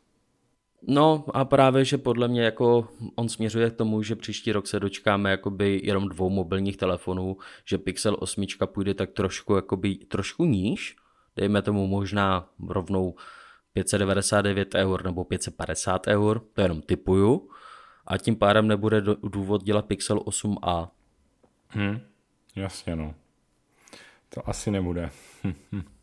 No 0.87 1.23
a 1.33 1.45
právě, 1.45 1.85
že 1.85 1.97
podle 1.97 2.27
mě 2.27 2.41
jako 2.41 2.87
on 3.15 3.29
směřuje 3.29 3.69
k 3.69 3.75
tomu, 3.75 4.03
že 4.03 4.15
příští 4.15 4.51
rok 4.51 4.67
se 4.67 4.79
dočkáme 4.79 5.31
jakoby 5.31 5.81
jenom 5.83 6.09
dvou 6.09 6.29
mobilních 6.29 6.77
telefonů, 6.77 7.37
že 7.65 7.77
Pixel 7.77 8.17
8 8.19 8.45
půjde 8.65 8.93
tak 8.93 9.11
trošku 9.11 9.55
jakoby 9.55 9.95
trošku 9.95 10.45
níž, 10.45 10.95
dejme 11.39 11.61
tomu 11.61 11.87
možná 11.87 12.49
rovnou 12.67 13.15
599 13.73 14.75
eur 14.75 15.03
nebo 15.05 15.23
550 15.23 16.07
eur, 16.07 16.41
to 16.53 16.61
jenom 16.61 16.81
typuju, 16.81 17.49
a 18.07 18.17
tím 18.17 18.35
pádem 18.35 18.67
nebude 18.67 19.01
důvod 19.23 19.63
dělat 19.63 19.85
Pixel 19.85 20.17
8a. 20.17 20.89
Hmm, 21.67 21.99
jasně 22.55 22.95
no. 22.95 23.15
To 24.29 24.49
asi 24.49 24.71
nebude. 24.71 25.09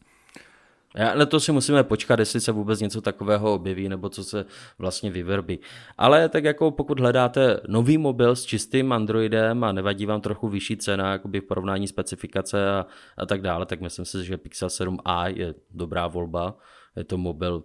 Ale 1.12 1.26
to 1.26 1.40
si 1.40 1.52
musíme 1.52 1.84
počkat, 1.84 2.18
jestli 2.18 2.40
se 2.40 2.52
vůbec 2.52 2.80
něco 2.80 3.00
takového 3.00 3.54
objeví, 3.54 3.88
nebo 3.88 4.08
co 4.08 4.24
se 4.24 4.44
vlastně 4.78 5.10
vyvrbí. 5.10 5.58
Ale 5.98 6.28
tak 6.28 6.44
jako 6.44 6.70
pokud 6.70 7.00
hledáte 7.00 7.60
nový 7.68 7.98
mobil 7.98 8.36
s 8.36 8.44
čistým 8.44 8.92
Androidem 8.92 9.64
a 9.64 9.72
nevadí 9.72 10.06
vám 10.06 10.20
trochu 10.20 10.48
vyšší 10.48 10.76
cena 10.76 11.18
v 11.18 11.40
porovnání 11.40 11.88
specifikace 11.88 12.70
a, 12.70 12.86
a 13.16 13.26
tak 13.26 13.42
dále, 13.42 13.66
tak 13.66 13.80
myslím 13.80 14.04
si, 14.04 14.24
že 14.24 14.36
Pixel 14.36 14.68
7a 14.68 15.32
je 15.36 15.54
dobrá 15.70 16.06
volba. 16.06 16.54
Je 16.96 17.04
to 17.04 17.18
mobil 17.18 17.62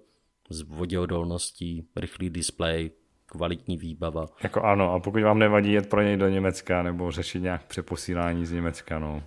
s 0.50 0.62
voděodolností, 0.62 1.88
rychlý 1.96 2.30
displej, 2.30 2.92
kvalitní 3.26 3.78
výbava. 3.78 4.26
Jako 4.44 4.62
ano, 4.62 4.94
a 4.94 5.00
pokud 5.00 5.22
vám 5.22 5.40
nevadí 5.40 5.74
jet 5.74 5.90
pro 5.90 6.02
něj 6.02 6.18
do 6.18 6.28
Německa 6.28 6.84
nebo 6.84 7.12
řešit 7.12 7.40
nějak 7.40 7.66
přeposílání 7.66 8.46
z 8.46 8.52
Německa, 8.52 9.00
no. 9.00 9.24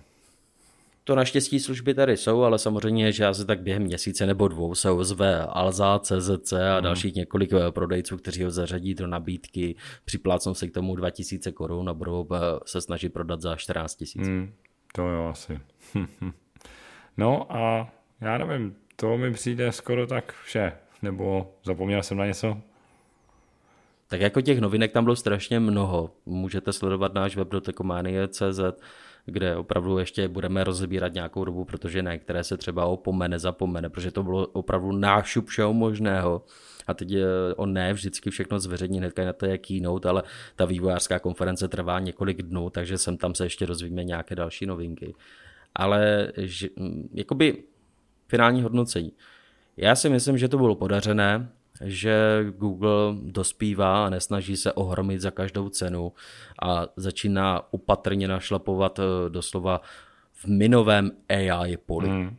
To 1.07 1.15
naštěstí 1.15 1.59
služby 1.59 1.93
tady 1.93 2.17
jsou, 2.17 2.43
ale 2.43 2.59
samozřejmě, 2.59 3.11
že 3.11 3.25
asi 3.25 3.45
tak 3.45 3.61
během 3.61 3.83
měsíce 3.83 4.25
nebo 4.25 4.47
dvou 4.47 4.75
se 4.75 4.91
ozve 4.91 5.45
Alza, 5.45 5.99
CZC 5.99 6.53
a 6.53 6.73
hmm. 6.73 6.83
dalších 6.83 7.15
několik 7.15 7.53
eh, 7.53 7.71
prodejců, 7.71 8.17
kteří 8.17 8.43
ho 8.43 8.51
zařadí 8.51 8.93
do 8.93 9.07
nabídky, 9.07 9.75
připlácnou 10.05 10.53
se 10.53 10.67
k 10.67 10.73
tomu 10.73 10.95
2000 10.95 11.51
korun 11.51 11.89
a 11.89 11.93
budou 11.93 12.27
eh, 12.33 12.37
se 12.65 12.81
snažit 12.81 13.13
prodat 13.13 13.41
za 13.41 13.55
14 13.55 13.95
tisíc. 13.95 14.27
Hmm, 14.27 14.53
to 14.93 15.01
jo 15.01 15.27
asi. 15.31 15.59
no 17.17 17.55
a 17.55 17.93
já 18.21 18.37
nevím, 18.37 18.75
to 18.95 19.17
mi 19.17 19.33
přijde 19.33 19.71
skoro 19.71 20.07
tak 20.07 20.33
vše, 20.43 20.71
nebo 21.01 21.53
zapomněl 21.65 22.03
jsem 22.03 22.17
na 22.17 22.25
něco? 22.25 22.57
Tak 24.07 24.21
jako 24.21 24.41
těch 24.41 24.59
novinek 24.59 24.91
tam 24.91 25.03
bylo 25.03 25.15
strašně 25.15 25.59
mnoho. 25.59 26.11
Můžete 26.25 26.73
sledovat 26.73 27.13
náš 27.13 27.35
web 27.35 27.47
dotekomanie.cz, 27.47 28.59
kde 29.25 29.55
opravdu 29.55 29.97
ještě 29.97 30.27
budeme 30.27 30.63
rozebírat 30.63 31.13
nějakou 31.13 31.45
dobu, 31.45 31.65
protože 31.65 32.03
ne, 32.03 32.17
které 32.17 32.43
se 32.43 32.57
třeba 32.57 32.85
opomene, 32.85 33.39
zapomene, 33.39 33.89
protože 33.89 34.11
to 34.11 34.23
bylo 34.23 34.47
opravdu 34.47 34.91
nášup 34.91 35.47
všeho 35.47 35.73
možného. 35.73 36.43
A 36.87 36.93
teď 36.93 37.11
je, 37.11 37.25
on 37.55 37.73
ne 37.73 37.93
vždycky 37.93 38.29
všechno 38.29 38.59
zveřejní 38.59 38.97
hnedka 38.97 39.25
na 39.25 39.33
to 39.33 39.45
je 39.45 39.57
keynote, 39.57 40.09
ale 40.09 40.23
ta 40.55 40.65
vývojářská 40.65 41.19
konference 41.19 41.67
trvá 41.67 41.99
několik 41.99 42.41
dnů, 42.41 42.69
takže 42.69 42.97
sem 42.97 43.17
tam 43.17 43.35
se 43.35 43.45
ještě 43.45 43.65
rozvíme 43.65 44.03
nějaké 44.03 44.35
další 44.35 44.65
novinky. 44.65 45.15
Ale 45.75 46.31
že, 46.37 46.67
jakoby 47.13 47.63
finální 48.27 48.61
hodnocení. 48.61 49.11
Já 49.77 49.95
si 49.95 50.09
myslím, 50.09 50.37
že 50.37 50.47
to 50.47 50.57
bylo 50.57 50.75
podařené, 50.75 51.49
že 51.83 52.45
Google 52.57 53.15
dospívá 53.21 54.05
a 54.05 54.09
nesnaží 54.09 54.57
se 54.57 54.73
ohromit 54.73 55.21
za 55.21 55.31
každou 55.31 55.69
cenu 55.69 56.13
a 56.61 56.85
začíná 56.95 57.61
upatrně 57.71 58.27
našlapovat 58.27 58.99
eh, 58.99 59.29
doslova 59.29 59.81
v 60.33 60.45
minovém 60.45 61.11
AI 61.29 61.77
poli. 61.77 62.09
Hmm. 62.09 62.37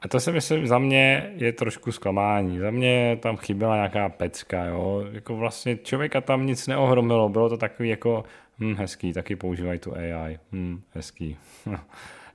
A 0.00 0.08
to 0.08 0.20
si 0.20 0.32
myslím, 0.32 0.66
za 0.66 0.78
mě 0.78 1.32
je 1.36 1.52
trošku 1.52 1.92
zklamání. 1.92 2.58
Za 2.58 2.70
mě 2.70 3.18
tam 3.22 3.36
chyběla 3.36 3.74
nějaká 3.74 4.08
pecka, 4.08 4.64
jo. 4.64 5.04
Jako 5.12 5.36
vlastně 5.36 5.76
člověka 5.76 6.20
tam 6.20 6.46
nic 6.46 6.66
neohromilo, 6.66 7.28
bylo 7.28 7.48
to 7.48 7.56
takový 7.56 7.88
jako 7.88 8.24
hm, 8.58 8.74
hezký, 8.74 9.12
taky 9.12 9.36
používají 9.36 9.78
tu 9.78 9.94
AI, 9.94 10.38
hm, 10.52 10.80
hezký. 10.90 11.36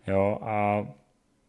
jo, 0.07 0.39
a 0.41 0.85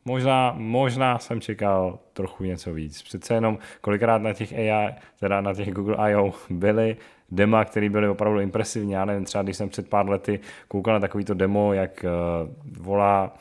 Možná, 0.04 0.54
možná 0.56 1.18
jsem 1.18 1.40
čekal 1.40 1.98
trochu 2.12 2.44
něco 2.44 2.74
víc. 2.74 3.02
Přece 3.02 3.34
jenom 3.34 3.58
kolikrát 3.80 4.22
na 4.22 4.32
těch 4.32 4.52
AI, 4.52 4.94
teda 5.20 5.40
na 5.40 5.54
těch 5.54 5.72
Google 5.72 5.96
I.O. 5.96 6.32
byly 6.50 6.96
dema, 7.30 7.64
které 7.64 7.90
byly 7.90 8.08
opravdu 8.08 8.40
impresivní. 8.40 8.92
Já 8.92 9.04
nevím, 9.04 9.24
třeba 9.24 9.42
když 9.42 9.56
jsem 9.56 9.68
před 9.68 9.88
pár 9.88 10.08
lety 10.08 10.40
koukal 10.68 10.94
na 10.94 11.00
takovýto 11.00 11.34
demo, 11.34 11.72
jak 11.72 12.04
uh, 12.04 12.84
volá 12.84 13.34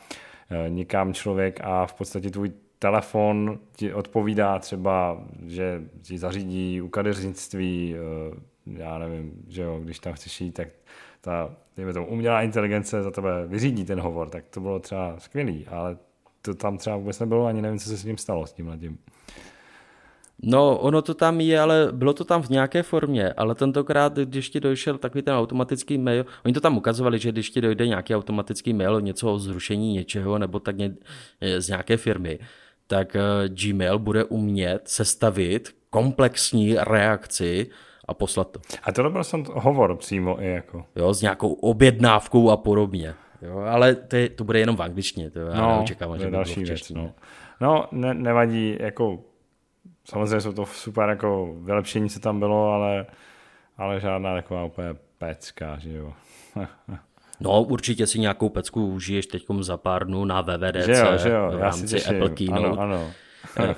uh, 0.50 0.74
někam 0.74 1.14
člověk 1.14 1.60
a 1.64 1.86
v 1.86 1.94
podstatě 1.94 2.30
tvůj 2.30 2.52
telefon 2.78 3.58
ti 3.76 3.94
odpovídá 3.94 4.58
třeba, 4.58 5.24
že 5.46 5.82
ti 6.02 6.18
zařídí 6.18 6.80
u 6.80 6.88
kadeřnictví, 6.88 7.94
uh, 7.94 8.78
já 8.78 8.98
nevím, 8.98 9.32
že 9.48 9.62
jo, 9.62 9.80
když 9.84 9.98
tam 9.98 10.12
chceš 10.12 10.40
jít, 10.40 10.52
tak 10.52 10.68
ta, 11.20 11.50
dejme 11.76 11.92
tomu, 11.92 12.06
umělá 12.06 12.42
inteligence 12.42 13.02
za 13.02 13.10
tebe 13.10 13.46
vyřídí 13.46 13.84
ten 13.84 14.00
hovor, 14.00 14.28
tak 14.28 14.44
to 14.48 14.60
bylo 14.60 14.78
třeba 14.78 15.14
skvělý, 15.18 15.66
ale 15.66 15.96
to 16.42 16.54
tam 16.54 16.78
třeba 16.78 16.96
vůbec 16.96 17.20
nebylo, 17.20 17.46
ani 17.46 17.62
nevím, 17.62 17.78
co 17.78 17.88
se 17.88 17.96
s 17.96 18.02
tím 18.02 18.18
stalo, 18.18 18.46
s 18.46 18.52
tím 18.52 18.78
tím. 18.80 18.98
No, 20.44 20.78
ono 20.78 21.02
to 21.02 21.14
tam 21.14 21.40
je, 21.40 21.60
ale 21.60 21.88
bylo 21.92 22.12
to 22.12 22.24
tam 22.24 22.42
v 22.42 22.48
nějaké 22.48 22.82
formě, 22.82 23.32
ale 23.32 23.54
tentokrát, 23.54 24.16
když 24.16 24.50
ti 24.50 24.60
došel 24.60 24.98
takový 24.98 25.22
ten 25.22 25.34
automatický 25.34 25.98
mail, 25.98 26.26
oni 26.44 26.54
to 26.54 26.60
tam 26.60 26.76
ukazovali, 26.76 27.18
že 27.18 27.32
když 27.32 27.50
ti 27.50 27.60
dojde 27.60 27.86
nějaký 27.86 28.14
automatický 28.14 28.72
mail, 28.72 29.00
něco 29.00 29.32
o 29.32 29.38
zrušení 29.38 29.92
něčeho 29.92 30.38
nebo 30.38 30.60
tak 30.60 30.76
ně, 30.76 30.94
z 31.58 31.68
nějaké 31.68 31.96
firmy, 31.96 32.38
tak 32.86 33.16
eh, 33.16 33.48
Gmail 33.48 33.98
bude 33.98 34.24
umět 34.24 34.80
sestavit 34.84 35.74
komplexní 35.90 36.76
reakci 36.80 37.70
a 38.08 38.14
poslat 38.14 38.50
to. 38.50 38.60
A 38.82 38.92
to 38.92 39.10
byl 39.10 39.24
jsem 39.24 39.44
hovor 39.52 39.96
přímo 39.96 40.42
i 40.42 40.46
jako. 40.46 40.84
Jo, 40.96 41.14
s 41.14 41.22
nějakou 41.22 41.52
objednávkou 41.52 42.50
a 42.50 42.56
podobně. 42.56 43.14
Jo, 43.42 43.58
ale 43.58 43.94
to, 43.94 44.16
je, 44.16 44.28
to 44.28 44.44
bude 44.44 44.58
jenom 44.58 44.76
v 44.76 44.82
angličtině, 44.82 45.30
to 45.30 45.38
já 45.38 45.60
no, 45.60 45.68
neočekávám, 45.68 46.18
že 46.18 46.24
to 46.24 46.30
další 46.30 46.54
bylo 46.54 46.64
v 46.64 46.68
věc, 46.68 46.90
no. 46.90 47.12
no 47.60 47.86
ne, 47.92 48.14
nevadí, 48.14 48.76
jako 48.80 49.24
samozřejmě 50.04 50.40
jsou 50.40 50.52
to 50.52 50.66
super 50.66 51.08
jako 51.08 51.56
vylepšení, 51.60 52.10
co 52.10 52.20
tam 52.20 52.38
bylo, 52.38 52.72
ale, 52.72 53.06
ale 53.76 54.00
žádná 54.00 54.34
taková 54.34 54.64
úplně 54.64 54.94
pecka, 55.18 55.78
že 55.78 55.96
jo. 55.96 56.12
No, 57.40 57.62
určitě 57.62 58.06
si 58.06 58.18
nějakou 58.18 58.48
pecku 58.48 58.86
užiješ 58.86 59.26
teď 59.26 59.44
za 59.60 59.76
pár 59.76 60.06
dnů 60.06 60.24
na 60.24 60.40
VVDC 60.40 60.86
že 60.86 60.92
jo, 60.92 61.18
že 61.18 61.30
jo. 61.30 61.50
v 61.50 61.60
rámci 61.60 62.04
Apple 62.04 62.30
Keynote. 62.30 62.80
Ano, 62.80 63.12
ano. 63.56 63.74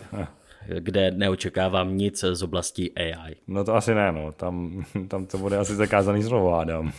Eh, 0.68 0.81
kde 0.81 1.11
neočekávám 1.11 1.96
nic 1.96 2.24
z 2.33 2.42
oblasti 2.42 2.92
AI. 2.96 3.37
No 3.46 3.64
to 3.64 3.74
asi 3.74 3.94
ne, 3.94 4.12
no. 4.12 4.33
Tam, 4.33 4.85
tam 5.09 5.27
to 5.27 5.38
bude 5.38 5.57
asi 5.57 5.74
zakázaný 5.74 6.22
slovo, 6.22 6.55
Adam. 6.55 6.92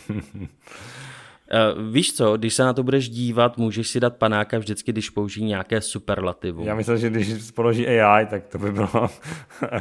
Uh, 1.53 1.93
víš 1.93 2.13
co, 2.13 2.37
když 2.37 2.53
se 2.53 2.63
na 2.63 2.73
to 2.73 2.83
budeš 2.83 3.09
dívat, 3.09 3.57
můžeš 3.57 3.87
si 3.87 3.99
dát 3.99 4.15
panáka 4.15 4.57
vždycky, 4.57 4.91
když 4.91 5.09
použijí 5.09 5.45
nějaké 5.45 5.81
superlativu. 5.81 6.63
Já 6.65 6.75
myslím, 6.75 6.97
že 6.97 7.09
když 7.09 7.51
položí 7.51 7.87
AI, 7.87 8.25
tak 8.25 8.47
to 8.47 8.57
by 8.59 8.71
bylo, 8.71 8.87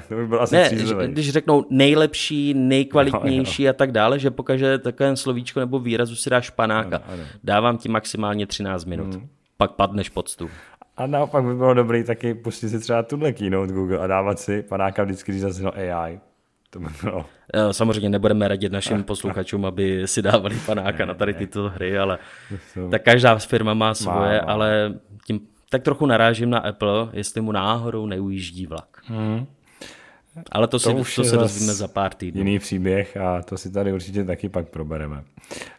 to 0.09 0.15
by 0.15 0.27
bylo 0.27 0.41
asi 0.41 0.55
ne, 0.55 0.71
když 1.07 1.31
řeknou 1.31 1.65
nejlepší, 1.71 2.55
nejkvalitnější 2.55 3.65
no, 3.65 3.71
a 3.71 3.73
tak 3.73 3.93
dále, 3.93 4.19
že 4.19 4.31
pokaže 4.31 4.79
takové 4.79 5.17
slovíčko 5.17 5.61
nebo 5.61 5.79
výrazu 5.79 6.17
si 6.17 6.31
dáš 6.31 6.51
panáka. 6.51 6.97
Ano, 6.97 7.05
ano. 7.09 7.23
Dávám 7.45 7.79
ti 7.79 7.89
maximálně 7.89 8.47
13 8.47 8.85
minut. 8.85 9.15
Hmm. 9.15 9.29
Pak 9.57 9.73
padneš 9.73 10.09
pod 10.09 10.29
stůl. 10.29 10.51
A 10.97 11.07
naopak 11.07 11.45
by 11.45 11.55
bylo 11.55 11.75
dobré 11.75 12.05
taky 12.05 12.35
pustit 12.35 12.69
si 12.69 12.81
třeba 12.81 13.03
tuhle 13.03 13.33
keynote 13.33 13.73
Google 13.73 13.99
a 13.99 14.07
dávat 14.07 14.41
si 14.41 14.63
panáka 14.63 15.05
vždycky, 15.05 15.33
když 15.33 15.43
zase 15.43 15.65
AI. 15.65 16.21
To 16.75 16.81
by 16.81 16.87
bylo. 17.03 17.27
Eh, 17.55 17.73
samozřejmě 17.73 18.09
nebudeme 18.09 18.49
radit 18.49 18.73
našim 18.73 19.03
posluchačům, 19.05 19.65
aby 19.65 20.03
si 20.05 20.23
dávali 20.23 20.57
panáka 20.67 21.05
na 21.05 21.15
tady 21.15 21.35
tyto 21.35 21.69
hry, 21.69 21.99
ale 21.99 22.19
tak 22.91 23.03
každá 23.03 23.39
firma 23.39 23.75
má 23.75 23.95
svoje, 23.95 24.41
má, 24.41 24.47
má. 24.47 24.53
ale 24.53 24.95
tím 25.27 25.41
tak 25.71 25.83
trochu 25.83 26.07
narážím 26.07 26.51
na 26.51 26.59
Apple, 26.59 27.09
jestli 27.13 27.41
mu 27.41 27.53
náhodou 27.53 28.07
neujíždí 28.07 28.67
vlak. 28.67 29.03
Hmm. 29.05 29.47
Ale 30.53 30.67
to, 30.67 30.79
to, 30.79 30.79
si, 30.79 30.95
už 30.95 31.15
to 31.15 31.25
se 31.25 31.37
dozvíme 31.37 31.75
za 31.75 31.89
pár 31.89 32.15
týdnů. 32.15 32.39
Jiný 32.39 32.59
příběh 32.59 33.17
a 33.17 33.43
to 33.43 33.59
si 33.59 33.73
tady 33.73 33.93
určitě 33.93 34.25
taky 34.25 34.49
pak 34.49 34.69
probereme. 34.69 35.25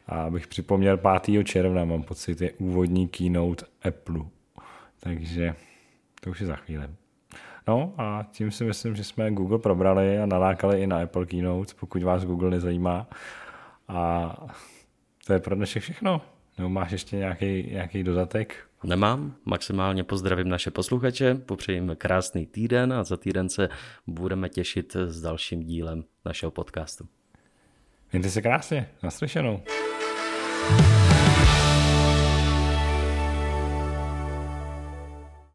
A 0.07 0.23
abych 0.23 0.47
připomněl 0.47 0.99
5. 1.23 1.43
června, 1.43 1.85
mám 1.85 2.03
pocit, 2.03 2.41
je 2.41 2.51
úvodní 2.51 3.07
keynote 3.07 3.65
Apple. 3.83 4.21
Takže 4.99 5.55
to 6.21 6.29
už 6.29 6.41
je 6.41 6.47
za 6.47 6.55
chvíli. 6.55 6.87
No 7.67 7.93
a 7.97 8.25
tím 8.31 8.51
si 8.51 8.63
myslím, 8.63 8.95
že 8.95 9.03
jsme 9.03 9.31
Google 9.31 9.59
probrali 9.59 10.19
a 10.19 10.25
nalákali 10.25 10.81
i 10.81 10.87
na 10.87 11.01
Apple 11.01 11.25
Keynote, 11.25 11.73
pokud 11.79 12.03
vás 12.03 12.25
Google 12.25 12.49
nezajímá. 12.49 13.07
A 13.87 14.35
to 15.27 15.33
je 15.33 15.39
pro 15.39 15.55
dnešek 15.55 15.83
všechno. 15.83 16.21
Nebo 16.57 16.69
máš 16.69 16.91
ještě 16.91 17.15
nějaký, 17.15 17.63
nějaký 17.71 18.03
dodatek? 18.03 18.55
Nemám, 18.83 19.35
maximálně 19.45 20.03
pozdravím 20.03 20.49
naše 20.49 20.71
posluchače, 20.71 21.35
popřejím 21.35 21.95
krásný 21.97 22.45
týden 22.45 22.93
a 22.93 23.03
za 23.03 23.17
týden 23.17 23.49
se 23.49 23.69
budeme 24.07 24.49
těšit 24.49 24.95
s 24.95 25.21
dalším 25.21 25.63
dílem 25.63 26.03
našeho 26.25 26.51
podcastu. 26.51 27.07
Mějte 28.11 28.29
se 28.29 28.41
krásně, 28.41 28.89
naslyšenou. 29.03 29.61